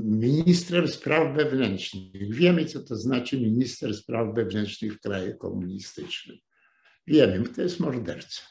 [0.03, 2.35] ministrem spraw wewnętrznych.
[2.35, 6.37] Wiemy, co to znaczy minister spraw wewnętrznych w kraju komunistycznym.
[7.07, 8.41] Wiemy, to jest morderca.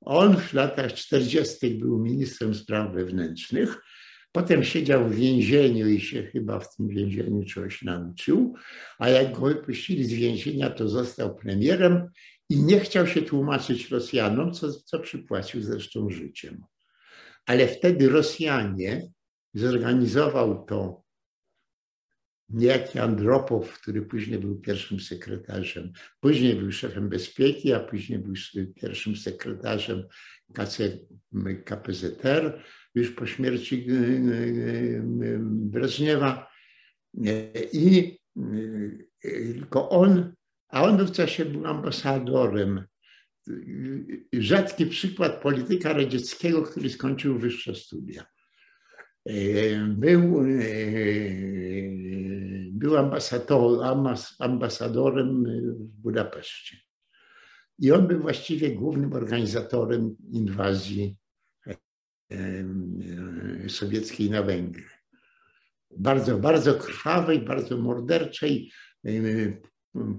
[0.00, 1.70] On w latach 40.
[1.70, 3.80] był ministrem spraw wewnętrznych,
[4.32, 8.54] Potem siedział w więzieniu i się chyba w tym więzieniu czegoś nauczył,
[8.98, 12.08] a jak go wypuścili z więzienia, to został premierem
[12.48, 16.64] i nie chciał się tłumaczyć Rosjanom, co, co przypłacił zresztą życiem.
[17.46, 19.10] Ale wtedy Rosjanie
[19.54, 21.04] zorganizował to
[22.48, 28.34] niejaki Andropow, który później był pierwszym sekretarzem, później był szefem bezpieki, a później był
[28.76, 30.04] pierwszym sekretarzem
[30.54, 30.98] KC,
[31.64, 32.62] KPZR,
[32.94, 33.96] już po śmierci y, y,
[35.24, 36.50] y, Breżniewa.
[37.72, 38.18] I
[39.22, 40.32] tylko on,
[40.68, 42.84] a on w czasie był ambasadorem.
[44.32, 48.26] Rzadki przykład polityka radzieckiego, który skończył wyższe studia.
[49.88, 50.44] Był,
[52.72, 53.84] był ambasador,
[54.38, 56.76] ambasadorem w Budapeszcie.
[57.78, 61.16] I on był właściwie głównym organizatorem inwazji
[63.68, 64.84] sowieckiej na Węgry.
[65.98, 68.72] Bardzo, bardzo krwawej, bardzo morderczej.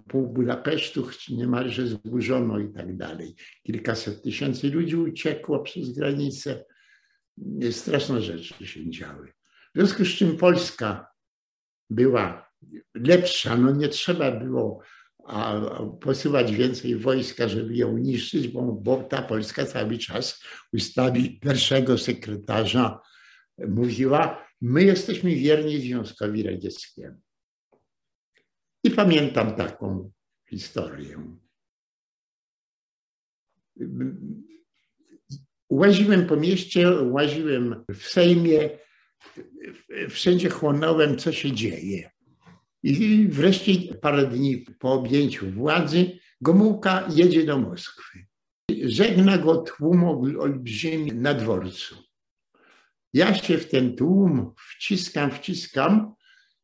[0.07, 3.35] Pół Budapesztu niemalże zburzono i tak dalej.
[3.63, 6.65] Kilkaset tysięcy ludzi uciekło przez granicę.
[7.71, 9.33] Straszne rzeczy się działy.
[9.75, 11.07] W związku z czym Polska
[11.89, 12.51] była
[12.93, 14.81] lepsza, no nie trzeba było
[16.01, 21.97] posyłać więcej wojska, żeby ją niszczyć, bo, bo ta Polska cały czas w ustawie pierwszego
[21.97, 22.99] sekretarza
[23.57, 27.21] mówiła, my jesteśmy wierni Związkowi Radzieckiemu.
[28.83, 30.11] I pamiętam taką
[30.49, 31.37] historię.
[35.71, 38.69] Łaziłem po mieście, łaziłem w Sejmie,
[40.09, 42.11] wszędzie chłonąłem, co się dzieje.
[42.83, 48.25] I wreszcie parę dni po objęciu władzy Gomułka jedzie do Moskwy.
[48.83, 50.03] Żegna go tłum
[50.39, 51.95] olbrzymi na dworcu.
[53.13, 56.13] Ja się w ten tłum wciskam, wciskam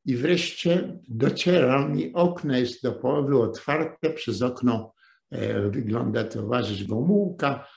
[0.06, 4.10] i wreszcie docieram i okno jest do połowy otwarte.
[4.10, 4.93] Przez okno
[5.32, 7.67] e, wygląda towarzysz Gomułka.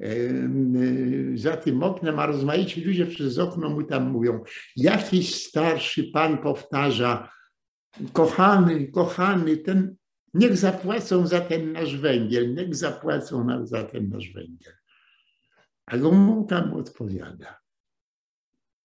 [0.00, 0.08] E,
[1.34, 4.44] za tym oknem, a rozmaici ludzie przez okno mu tam mówią.
[4.76, 7.30] Jakiś starszy pan powtarza,
[8.12, 9.96] kochany, kochany, ten,
[10.34, 14.72] niech zapłacą za ten nasz węgiel, niech zapłacą nam za ten nasz węgiel.
[15.86, 17.60] A Gomułka mu odpowiada,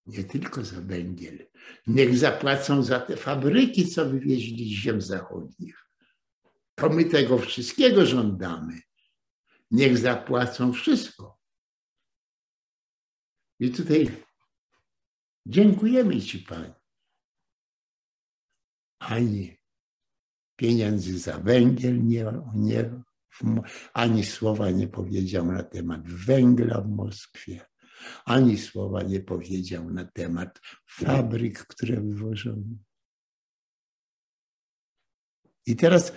[0.05, 1.47] nie tylko za węgiel,
[1.87, 5.85] niech zapłacą za te fabryki, co wywieźli z ziem zachodnich.
[6.75, 8.73] To my tego wszystkiego żądamy.
[9.71, 11.39] Niech zapłacą wszystko.
[13.59, 14.23] I tutaj
[15.45, 16.81] dziękujemy Ci, Panie
[19.01, 19.57] ani
[20.55, 23.03] pieniędzy za węgiel nie, nie,
[23.93, 27.65] ani słowa nie powiedział na temat węgla w Moskwie,
[28.25, 32.75] ani słowa nie powiedział na temat fabryk, które wywożono.
[35.65, 36.13] I teraz,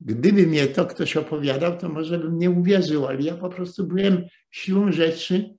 [0.00, 4.24] gdyby mnie to ktoś opowiadał, to może bym nie uwierzył, ale ja po prostu byłem
[4.50, 5.54] siłą rzeczy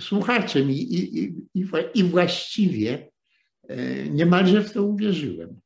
[0.00, 1.60] słuchaczem i, i, i,
[1.94, 3.14] i właściwie
[3.68, 5.60] E, niemalże w to uwierzyłem.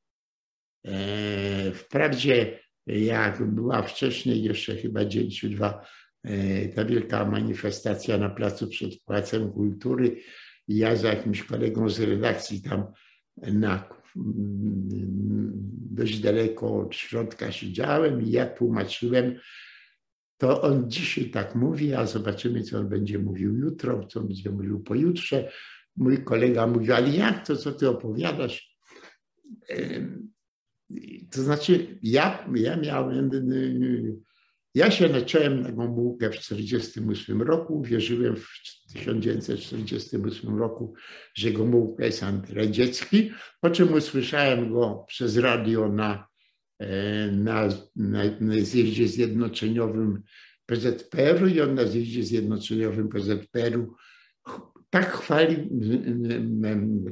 [0.85, 5.87] E, wprawdzie, jak była wcześniej, jeszcze chyba dzień czy dwa,
[6.25, 10.17] e, ta wielka manifestacja na placu przed Pałacem Kultury,
[10.69, 12.93] ja z jakimś kolegą z redakcji tam
[13.37, 13.89] na
[15.91, 19.39] dość daleko od środka siedziałem i ja tłumaczyłem,
[20.37, 24.81] to on dzisiaj tak mówi, a zobaczymy, co on będzie mówił jutro, co będzie mówił
[24.81, 25.51] pojutrze
[25.99, 28.79] mój kolega mówił, ale jak to, co ty opowiadasz?
[31.31, 33.31] To znaczy, ja, ja miałem,
[34.75, 38.49] ja się zacząłem na Gomułkę w 1948 roku, wierzyłem w
[38.93, 40.95] 1948 roku,
[41.35, 46.27] że Gomułka jest antyradziecki, po czym usłyszałem go przez radio na,
[46.79, 50.23] e, na, na, na zjeździe zjednoczeniowym
[50.67, 53.95] PZPR-u i on na zjeździe zjednoczeniowym PZPR-u
[54.91, 55.69] tak chwalił,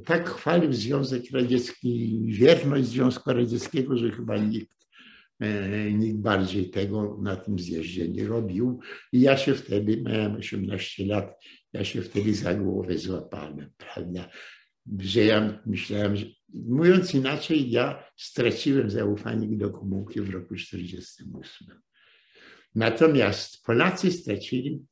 [0.04, 4.75] tak chwalił Związek Radziecki, wierność Związku Radzieckiego, że chyba nikt,
[5.92, 8.80] nikt bardziej tego na tym zjeździe nie robił.
[9.12, 14.30] I ja się wtedy, miałem 18 lat, ja się wtedy za głowę złapałem, prawda?
[14.98, 21.80] Że ja myślałem, że mówiąc inaczej, ja straciłem zaufanie do komułki w roku 1948.
[22.74, 24.84] Natomiast Polacy stracili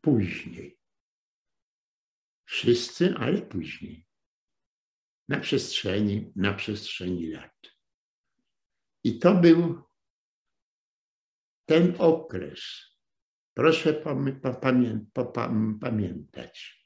[0.00, 0.78] później.
[2.44, 4.06] Wszyscy, ale później.
[5.28, 7.59] Na przestrzeni, na przestrzeni lat.
[9.04, 9.82] I to był
[11.66, 12.60] ten okres.
[13.54, 13.94] Proszę
[15.80, 16.80] pamiętać.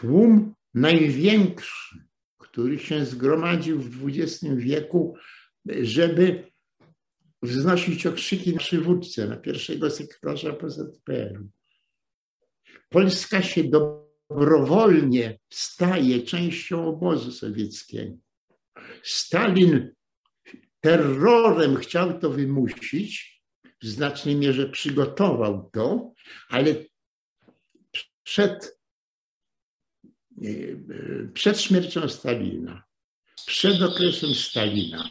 [0.00, 1.98] tłum największy,
[2.38, 5.16] który się zgromadził w XX wieku,
[5.66, 6.50] żeby
[7.42, 11.48] wznosić okrzyki na przywódcę, na pierwszego sekretarza PZPR-u.
[12.88, 18.16] Polska się dobrowolnie staje częścią obozu sowieckiego.
[19.02, 19.94] Stalin
[20.80, 23.40] terrorem chciał to wymusić,
[23.82, 26.12] w znacznej mierze przygotował to,
[26.48, 26.74] ale
[28.22, 28.78] przed,
[31.34, 32.84] przed śmiercią Stalina,
[33.46, 35.10] przed okresem Stalina,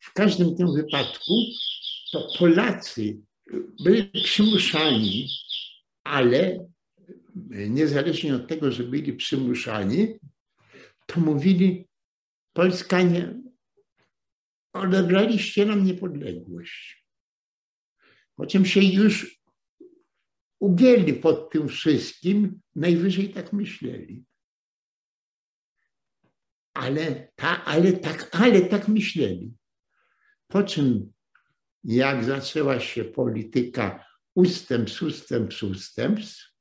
[0.00, 1.34] w każdym tym wypadku
[2.12, 3.18] to Polacy
[3.84, 5.28] byli przymuszani,
[6.04, 6.66] ale
[7.50, 10.18] niezależnie od tego, że byli przymuszani,
[11.06, 11.86] to mówili,
[12.54, 13.42] Polska nie,
[14.72, 17.06] odebraliście nam niepodległość.
[18.36, 19.40] Po czym się już
[20.60, 24.24] ugięli pod tym wszystkim, najwyżej tak myśleli.
[26.74, 29.54] Ale, ta, ale, tak, ale tak myśleli.
[30.48, 31.12] Po czym,
[31.84, 36.54] jak zaczęła się polityka ustępstw, ustępstw, ustępstw,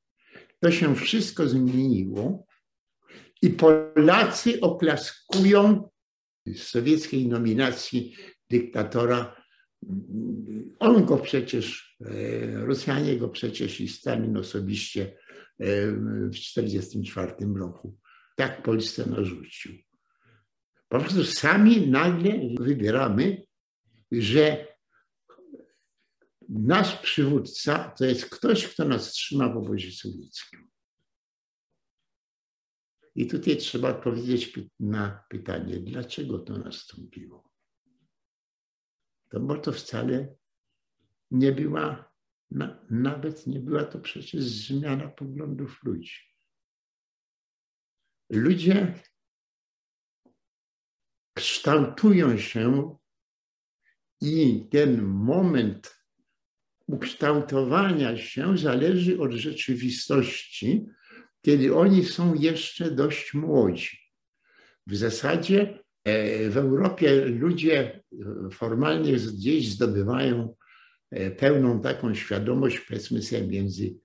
[0.60, 2.46] to się wszystko zmieniło
[3.44, 5.90] i Polacy oklaskują
[6.56, 8.16] sowieckiej nominacji
[8.50, 9.36] dyktatora.
[10.80, 15.18] On go przecież, e, Rosjanie go przecież i Stalin osobiście
[15.60, 15.92] e,
[16.28, 17.98] w 1944 roku
[18.36, 19.74] tak Polsce narzucił.
[20.90, 23.44] Po prostu sami nagle wybieramy,
[24.12, 24.68] że
[26.50, 30.73] nasz przywódca to jest ktoś, kto nas trzyma w obozie sowieckim.
[33.16, 37.52] I tutaj trzeba odpowiedzieć na pytanie, dlaczego to nastąpiło.
[39.30, 40.36] To bo to wcale
[41.32, 42.14] nie była,
[42.90, 46.18] nawet nie była to przecież zmiana poglądów ludzi.
[48.30, 49.00] Ludzie
[51.34, 52.98] kształtują się
[54.22, 56.04] i ten moment
[56.88, 60.86] ukształtowania się zależy od rzeczywistości,
[61.46, 64.00] kiedy oni są jeszcze dość młodzi.
[64.88, 68.04] W zasadzie e, w Europie ludzie
[68.52, 70.56] formalnie gdzieś zdobywają
[71.12, 73.96] e, pełną taką świadomość, powiedzmy sobie, między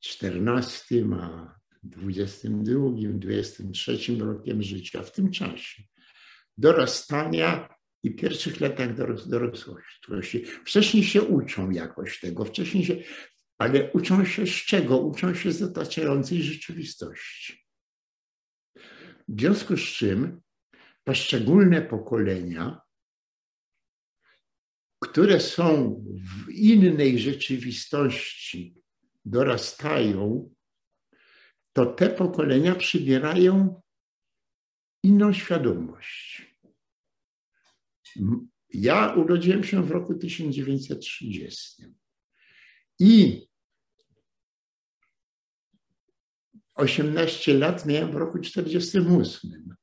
[0.00, 5.82] 14 a 22, 23 rokiem życia, w tym czasie
[6.58, 7.68] dorastania
[8.02, 8.94] i pierwszych latach
[9.26, 10.44] dorosłości.
[10.64, 12.96] Wcześniej się uczą jakoś tego, wcześniej się,
[13.62, 14.98] ale uczą się z czego?
[14.98, 17.66] Uczą się z otaczającej rzeczywistości.
[19.28, 20.40] W związku z czym
[21.04, 22.80] poszczególne pokolenia,
[25.00, 25.94] które są
[26.46, 28.74] w innej rzeczywistości,
[29.24, 30.54] dorastają,
[31.72, 33.82] to te pokolenia przybierają
[35.02, 36.42] inną świadomość.
[38.68, 41.84] Ja urodziłem się w roku 1930
[42.98, 43.46] i
[46.74, 49.76] 18 lat miałem w roku 1948.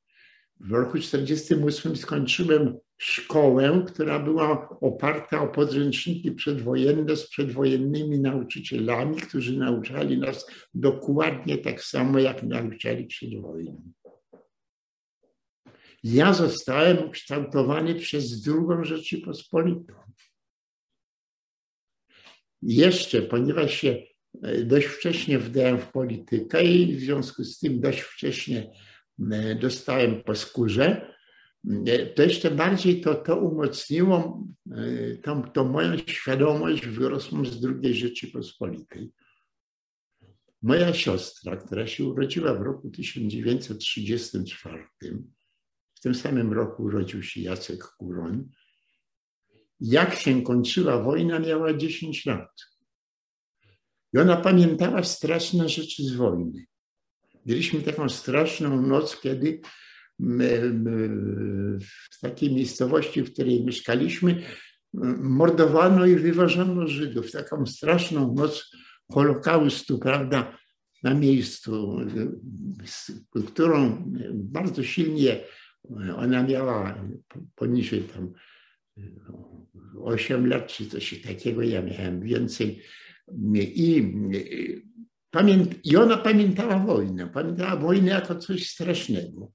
[0.60, 9.58] W roku 1948 skończyłem szkołę, która była oparta o podręczniki przedwojenne z przedwojennymi nauczycielami, którzy
[9.58, 13.92] nauczali nas dokładnie tak samo, jak nauczali przed wojną.
[16.04, 19.94] Ja zostałem ukształtowany przez drugą Rzeczypospolitą.
[22.62, 24.09] Jeszcze, ponieważ się
[24.66, 28.72] dość wcześnie wdałem w politykę i w związku z tym dość wcześnie
[29.32, 31.16] e, dostałem po skórze,
[31.88, 34.44] e, to jeszcze bardziej to, to umocniło
[35.24, 39.12] tą, tą moją świadomość wyrosłą z drugiej Rzeczypospolitej.
[40.62, 44.84] Moja siostra, która się urodziła w roku 1934,
[45.96, 48.50] w tym samym roku urodził się Jacek Kuroń.
[49.80, 52.50] Jak się kończyła wojna, miała 10 lat.
[54.14, 56.66] I ona pamiętała straszne rzeczy z wojny.
[57.46, 59.62] Mieliśmy taką straszną noc, kiedy
[62.12, 64.44] w takiej miejscowości, w której mieszkaliśmy,
[65.22, 67.32] mordowano i wyważono Żydów.
[67.32, 68.72] Taką straszną noc
[69.12, 70.58] Holokaustu, prawda,
[71.04, 72.00] na miejscu,
[73.46, 74.04] którą
[74.34, 75.44] bardzo silnie
[76.16, 77.06] ona miała
[77.56, 78.34] poniżej tam
[80.02, 82.82] 8 lat czy coś takiego, ja miałem więcej.
[83.54, 84.14] I,
[85.84, 87.28] I ona pamiętała wojnę.
[87.28, 89.52] Pamiętała wojnę jako coś strasznego.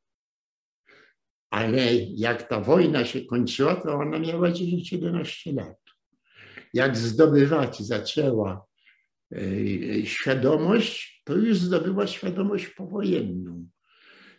[1.50, 5.78] Ale jak ta wojna się kończyła, to ona miała 10-11 lat.
[6.74, 8.66] Jak zdobywać zaczęła
[9.32, 13.68] e, świadomość, to już zdobyła świadomość powojenną.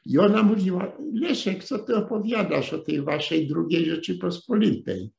[0.06, 5.12] I ona mówiła, Leszek, co ty opowiadasz o tej waszej drugiej Rzeczypospolitej?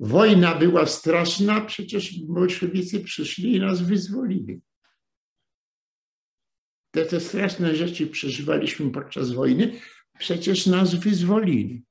[0.00, 4.60] Wojna była straszna, przecież bolszewicy przyszli i nas wyzwolili.
[6.90, 9.80] Te, te straszne rzeczy przeżywaliśmy podczas wojny,
[10.18, 11.82] przecież nas wyzwolili.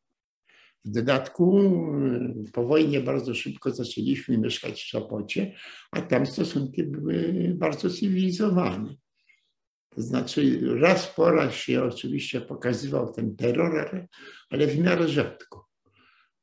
[0.86, 5.56] W dodatku e, po wojnie bardzo szybko zaczęliśmy mieszkać w Szopocie,
[5.92, 8.96] a tam stosunki były bardzo cywilizowane.
[9.90, 14.08] To znaczy raz po raz się oczywiście pokazywał ten terror,
[14.50, 15.69] ale w miarę rzadko.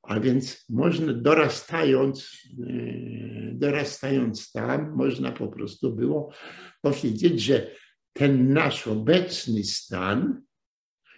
[0.06, 6.32] A więc można dorastając, e, dorastając tam, można po prostu było
[6.80, 7.70] powiedzieć, że
[8.12, 10.42] ten nasz obecny stan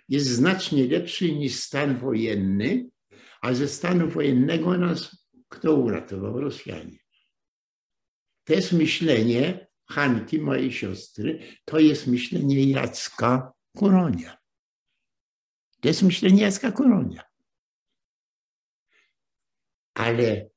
[0.09, 2.89] jest znacznie lepszy niż stan wojenny,
[3.41, 6.41] a ze stanu wojennego nas kto uratował?
[6.41, 6.99] Rosjanie.
[8.45, 14.39] To jest myślenie Hanki, mojej siostry, to jest myślenie Jacka Kuronia.
[15.81, 17.28] To jest myślenie Jacka Kuronia.
[19.99, 20.51] Ale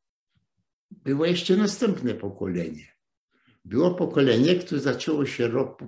[0.92, 2.88] było jeszcze następne pokolenie.
[3.66, 5.82] Było pokolenie, które zaczęło się rok.
[5.82, 5.88] E,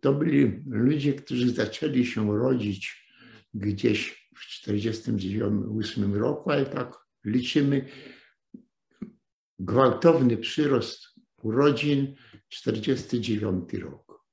[0.00, 3.06] to byli ludzie, którzy zaczęli się rodzić
[3.54, 7.88] gdzieś w 1948 roku, ale tak liczymy
[9.58, 11.06] gwałtowny przyrost
[11.42, 12.14] urodzin
[12.48, 14.24] 49 rok.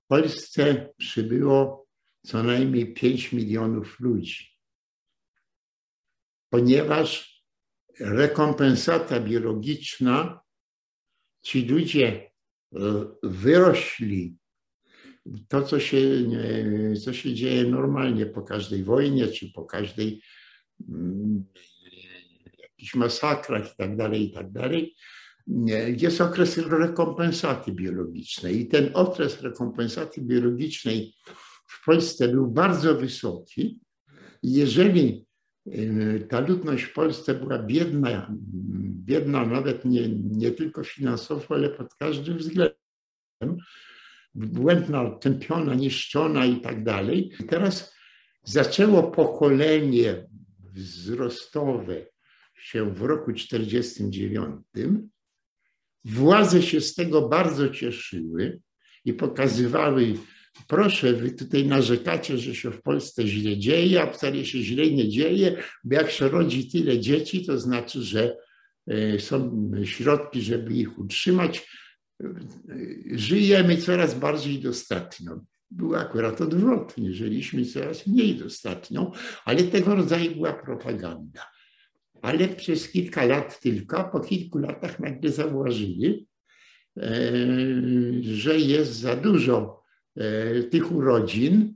[0.04, 1.88] w Polsce przybyło
[2.22, 4.58] co najmniej 5 milionów ludzi,
[6.50, 7.42] ponieważ
[8.00, 10.40] rekompensata biologiczna,
[11.42, 12.30] ci ludzie e,
[13.22, 14.36] wyrośli.
[15.48, 16.00] To, co się,
[17.04, 20.22] co się dzieje normalnie po każdej wojnie, czy po każdej
[20.88, 21.44] mm,
[22.78, 24.46] jakichś masakrach i tak dalej, i tak
[26.02, 28.60] jest okres rekompensaty biologicznej.
[28.60, 31.14] I ten okres rekompensaty biologicznej
[31.66, 33.80] w Polsce był bardzo wysoki.
[34.42, 35.26] Jeżeli
[36.28, 38.34] ta ludność w Polsce była biedna,
[39.04, 42.76] biedna nawet nie, nie tylko finansowo, ale pod każdym względem,
[44.34, 47.32] błędna, tępiona, niszczona i tak dalej.
[47.48, 47.94] Teraz
[48.44, 50.28] zaczęło pokolenie
[50.74, 52.06] wzrostowe
[52.58, 55.08] się w roku 1949.
[56.04, 58.60] Władze się z tego bardzo cieszyły
[59.04, 60.14] i pokazywały,
[60.68, 65.08] proszę, wy tutaj narzekacie, że się w Polsce źle dzieje, a wcale się źle nie
[65.08, 68.36] dzieje, bo jak się rodzi tyle dzieci, to znaczy, że
[68.86, 71.68] e, są środki, żeby ich utrzymać.
[73.12, 75.40] Żyjemy coraz bardziej dostatnio.
[75.70, 79.12] Był akurat odwrotnie, żyliśmy coraz mniej dostatnio,
[79.44, 81.57] ale tego rodzaju była propaganda
[82.22, 86.26] ale przez kilka lat tylko, po kilku latach nagle zauważyli,
[86.96, 87.12] e,
[88.22, 89.82] że jest za dużo
[90.16, 91.74] e, tych urodzin.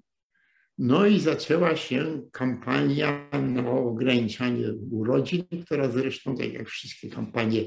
[0.78, 7.64] No i zaczęła się kampania na ograniczanie urodzin, która zresztą, tak jak wszystkie kampanie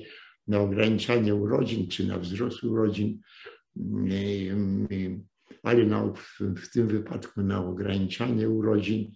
[0.47, 3.19] na ograniczanie urodzin czy na wzrost urodzin,
[5.63, 9.11] ale na, w tym wypadku na ograniczanie urodzin,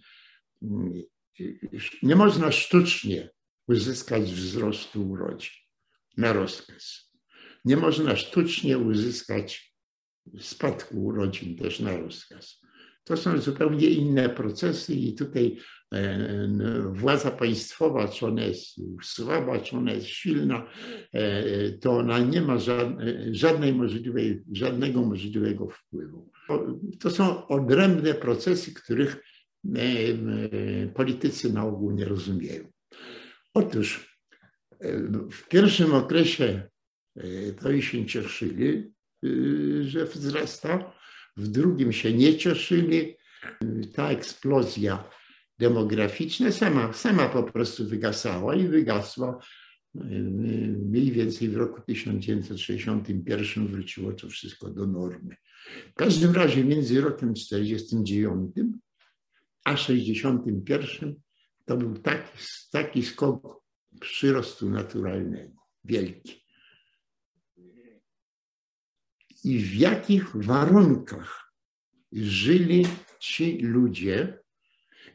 [2.02, 3.30] nie można sztucznie
[3.70, 5.52] uzyskać wzrostu urodzin
[6.16, 7.10] na rozkaz.
[7.64, 9.74] Nie można sztucznie uzyskać
[10.38, 12.60] spadku urodzin też na rozkaz.
[13.04, 15.56] To są zupełnie inne procesy i tutaj
[15.94, 20.66] e, władza państwowa, czy ona jest słaba, czy ona jest silna,
[21.12, 22.56] e, to ona nie ma
[23.30, 26.30] żadnej możliwej, żadnego możliwego wpływu.
[27.00, 29.16] To są odrębne procesy, których
[29.74, 32.69] e, politycy na ogół nie rozumieją.
[33.54, 34.18] Otóż
[34.80, 34.98] e,
[35.30, 36.68] w pierwszym okresie
[37.16, 38.92] e, to się cieszyli,
[39.24, 39.28] e,
[39.84, 40.92] że wzrasta,
[41.36, 43.16] w drugim się nie cieszyli.
[43.94, 45.10] Ta eksplozja
[45.58, 49.38] demograficzna sama, sama po prostu wygasała i wygasła.
[49.94, 55.36] Mniej więcej w roku 1961 wróciło to wszystko do normy.
[55.90, 58.52] W każdym razie między rokiem 49
[59.64, 61.14] a 61
[61.64, 62.38] to był taki,
[62.70, 63.62] taki skok
[64.00, 66.44] przyrostu naturalnego, wielki.
[69.44, 71.52] I w jakich warunkach
[72.12, 72.86] żyli
[73.20, 74.38] ci ludzie,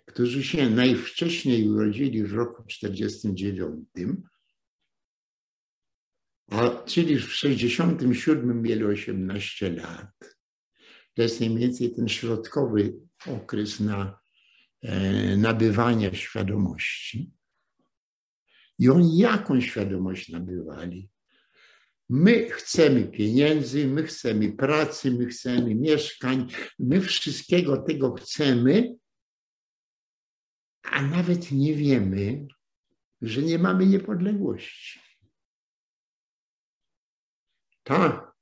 [0.06, 3.88] którzy się najwcześniej urodzili w roku 49,
[6.52, 10.38] a czyli w 67 mieli 18 lat.
[11.14, 12.94] to jest mniej więcej ten środkowy
[13.26, 14.25] okres na
[15.38, 17.32] nabywania świadomości.
[18.80, 21.10] I oni jaką świadomość nabywali?
[22.10, 26.48] My chcemy pieniędzy, my chcemy pracy, my chcemy mieszkań,
[26.80, 28.96] my wszystkiego tego chcemy,
[30.84, 32.48] a nawet nie wiemy,
[33.22, 35.00] że nie mamy niepodległości.
[37.84, 38.34] Ta,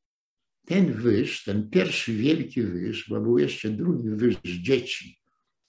[0.65, 5.22] ten wyż, ten pierwszy wielki wyż, bo był jeszcze drugi wyż dzieci,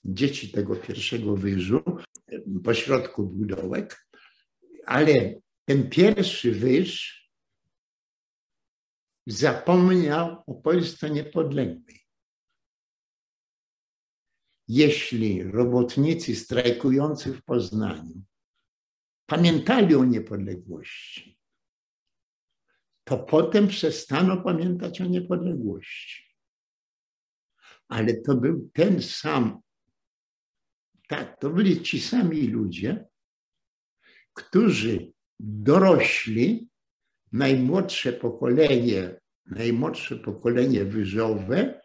[0.05, 1.83] dzieci tego pierwszego wyżu,
[2.63, 4.07] pośrodku był dołek,
[4.85, 7.21] ale ten pierwszy wyż
[9.27, 12.05] zapomniał o Polsce niepodległej.
[14.67, 18.21] Jeśli robotnicy strajkujący w Poznaniu
[19.25, 21.39] pamiętali o niepodległości,
[23.03, 26.35] to potem przestano pamiętać o niepodległości.
[27.87, 29.61] Ale to był ten sam,
[31.07, 33.05] tak, to byli ci sami ludzie,
[34.33, 36.69] którzy dorośli
[37.31, 41.81] najmłodsze pokolenie, najmłodsze pokolenie wyżowe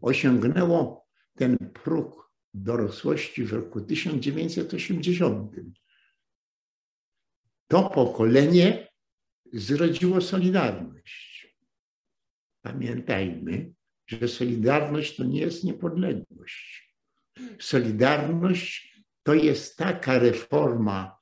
[0.00, 5.52] osiągnęło ten próg dorosłości w roku 1980.
[7.68, 8.88] To pokolenie
[9.52, 11.56] zrodziło Solidarność.
[12.62, 13.72] Pamiętajmy,
[14.06, 16.89] że Solidarność to nie jest niepodległość.
[17.60, 21.16] Solidarność to jest taka reforma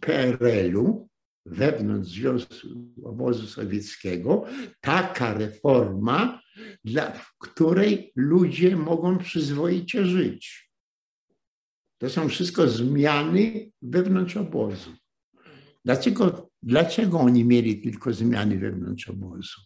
[0.00, 1.08] PRL-u,
[1.46, 2.54] wewnątrz Związku
[3.04, 4.44] Obozu Sowieckiego
[4.80, 6.42] taka reforma,
[6.84, 10.70] dla, w której ludzie mogą przyzwoicie żyć.
[11.98, 14.90] To są wszystko zmiany wewnątrz obozu.
[15.84, 19.60] Dlaczego, dlaczego oni mieli tylko zmiany wewnątrz obozu?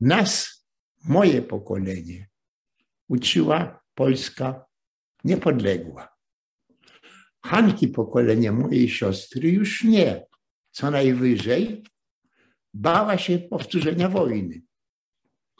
[0.00, 0.60] Nas,
[1.04, 2.28] moje pokolenie,
[3.08, 4.64] uczyła Polska
[5.24, 6.08] niepodległa.
[7.44, 10.26] Hanki pokolenia mojej siostry już nie
[10.70, 11.84] co najwyżej
[12.74, 14.62] bała się powtórzenia wojny.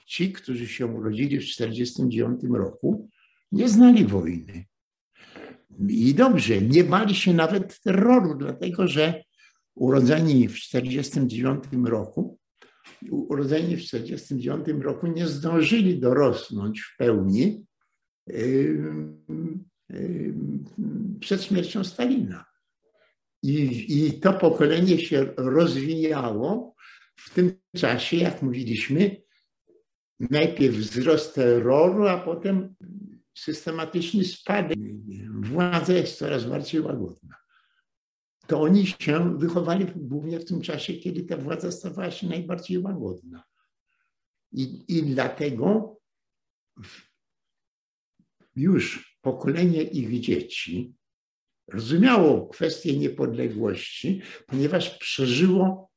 [0.06, 3.08] Ci, którzy się urodzili w 1949 roku,
[3.52, 4.64] nie znali wojny.
[5.88, 9.24] I dobrze, nie bali się nawet terroru, dlatego że
[9.74, 12.38] urodzeni w 1949 roku,
[13.10, 17.69] urodzeni w 1949 roku nie zdążyli dorosnąć w pełni
[21.20, 22.44] przed śmiercią Stalina.
[23.42, 26.74] I, I to pokolenie się rozwijało
[27.16, 29.22] w tym czasie, jak mówiliśmy,
[30.20, 32.74] najpierw wzrost terroru, a potem
[33.34, 34.78] systematyczny spadek.
[35.30, 37.36] Władza jest coraz bardziej łagodna.
[38.46, 43.44] To oni się wychowali głównie w tym czasie, kiedy ta władza stawała się najbardziej łagodna.
[44.52, 45.96] I, i dlatego
[48.60, 50.94] już pokolenie ich dzieci
[51.68, 55.90] rozumiało kwestię niepodległości, ponieważ przeżyło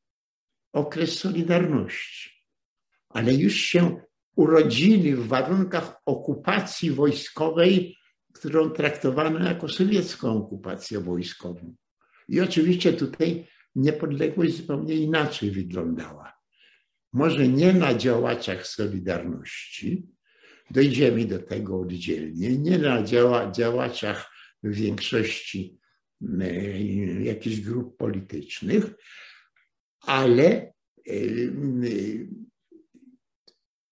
[0.74, 2.30] okres Solidarności,
[3.09, 4.01] ale już się
[4.36, 7.97] urodzili w warunkach okupacji wojskowej,
[8.34, 11.76] którą traktowano jako sowiecką okupację wojskową.
[12.28, 16.34] I oczywiście tutaj niepodległość zupełnie inaczej wyglądała.
[17.14, 20.07] Może nie na działaczach Solidarności,
[20.74, 24.32] dojdziemy do tego oddzielnie, nie na działa, działaczach
[24.63, 25.80] większości
[26.41, 26.82] e,
[27.24, 28.84] jakichś grup politycznych,
[30.01, 30.74] ale
[31.07, 31.13] e,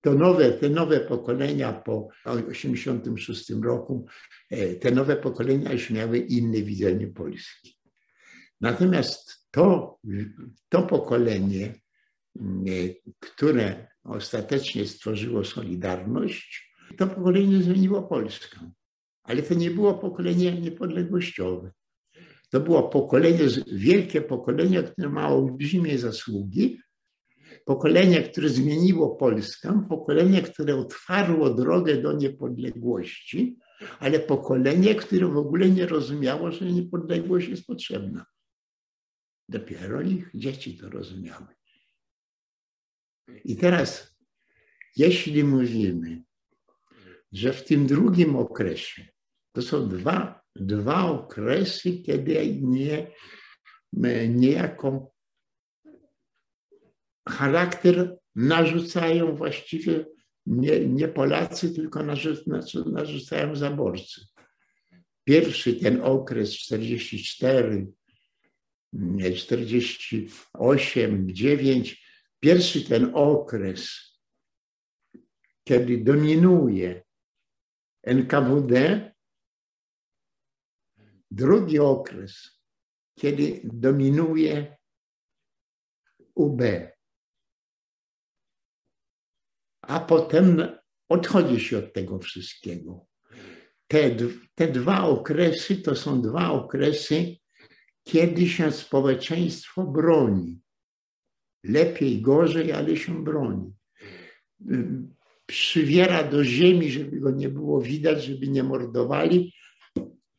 [0.01, 4.05] to nowe, te nowe pokolenia po 1986 roku,
[4.49, 7.77] e, te nowe pokolenia już miały inne widzenie Polski.
[8.61, 9.99] Natomiast to,
[10.69, 11.73] to pokolenie,
[13.19, 18.71] które ostatecznie stworzyło Solidarność, to pokolenie zmieniło Polskę.
[19.23, 21.71] Ale to nie było pokolenie niepodległościowe.
[22.49, 23.39] To było pokolenie,
[23.71, 26.79] wielkie pokolenie, które ma olbrzymie zasługi,
[27.65, 33.57] pokolenie, które zmieniło Polskę, pokolenie, które otwarło drogę do niepodległości,
[33.99, 38.25] ale pokolenie, które w ogóle nie rozumiało, że niepodległość jest potrzebna.
[39.49, 41.47] Dopiero ich dzieci to rozumiały.
[43.45, 44.15] I teraz,
[44.95, 46.23] jeśli mówimy,
[47.31, 49.07] że w tym drugim okresie
[49.51, 53.07] to są dwa, dwa okresy, kiedy nie,
[54.29, 55.11] niejako
[57.29, 60.05] charakter narzucają właściwie
[60.45, 62.03] nie, nie Polacy, tylko
[62.85, 64.21] narzucają zaborcy.
[65.23, 67.87] Pierwszy ten okres 44,
[69.35, 72.05] 48, 9,
[72.39, 74.11] pierwszy ten okres
[75.63, 77.03] kiedy dominuje
[78.03, 78.73] NKWD,
[81.31, 82.61] drugi okres,
[83.19, 84.77] kiedy dominuje
[86.35, 86.61] UB.
[89.81, 90.77] A potem
[91.09, 93.05] odchodzi się od tego wszystkiego.
[93.87, 94.15] Te,
[94.55, 97.37] te dwa okresy to są dwa okresy,
[98.03, 100.61] kiedy się społeczeństwo broni.
[101.63, 103.73] Lepiej, gorzej, ale się broni.
[105.51, 109.53] Przywiera do ziemi, żeby go nie było widać, żeby nie mordowali,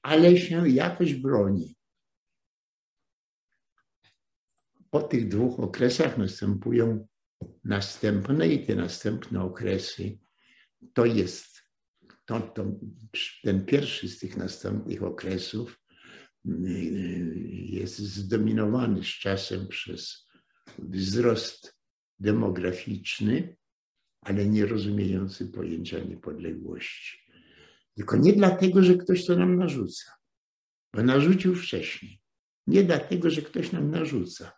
[0.02, 1.76] ale się jakoś broni.
[4.90, 7.06] Po tych dwóch okresach następują
[7.64, 10.18] następne i te następne okresy
[10.92, 11.62] to jest
[12.24, 12.66] to, to,
[13.42, 15.80] ten pierwszy z tych następnych okresów
[16.44, 20.28] jest zdominowany z czasem przez
[20.78, 21.76] wzrost
[22.18, 23.56] demograficzny,
[24.22, 27.18] ale nie rozumiejący pojęcia niepodległości.
[27.96, 30.12] Tylko nie dlatego, że ktoś to nam narzuca,
[30.94, 32.20] bo narzucił wcześniej.
[32.66, 34.52] Nie dlatego, że ktoś nam narzuca.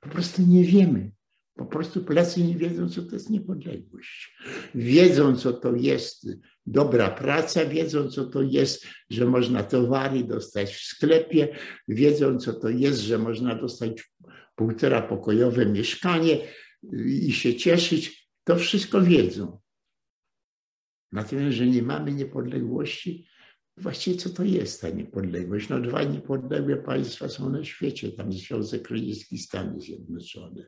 [0.00, 1.12] Po prostu nie wiemy.
[1.54, 4.36] Po prostu Polacy nie wiedzą, co to jest niepodległość.
[4.74, 6.28] Wiedzą, co to jest
[6.66, 11.56] dobra praca, wiedzą, co to jest, że można towary dostać w sklepie,
[11.88, 14.12] wiedzą, co to jest, że można dostać
[14.54, 16.38] półtora pokojowe mieszkanie
[17.06, 18.21] i się cieszyć.
[18.44, 19.60] To wszystko wiedzą.
[21.12, 23.26] Natomiast, że nie mamy niepodległości,
[23.76, 25.68] właściwie co to jest ta niepodległość?
[25.68, 30.66] No dwa niepodległe państwa są na świecie, tam Związek Radziecki, Stany Zjednoczone.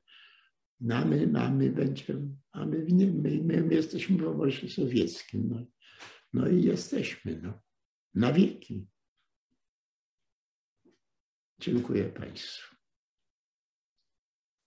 [0.81, 5.49] No, a my, a my będziemy, a my, nie, my, my jesteśmy w obozie sowieckim.
[5.49, 5.67] No,
[6.33, 7.63] no i jesteśmy, no,
[8.15, 8.87] na wieki.
[11.61, 12.74] Dziękuję Państwu.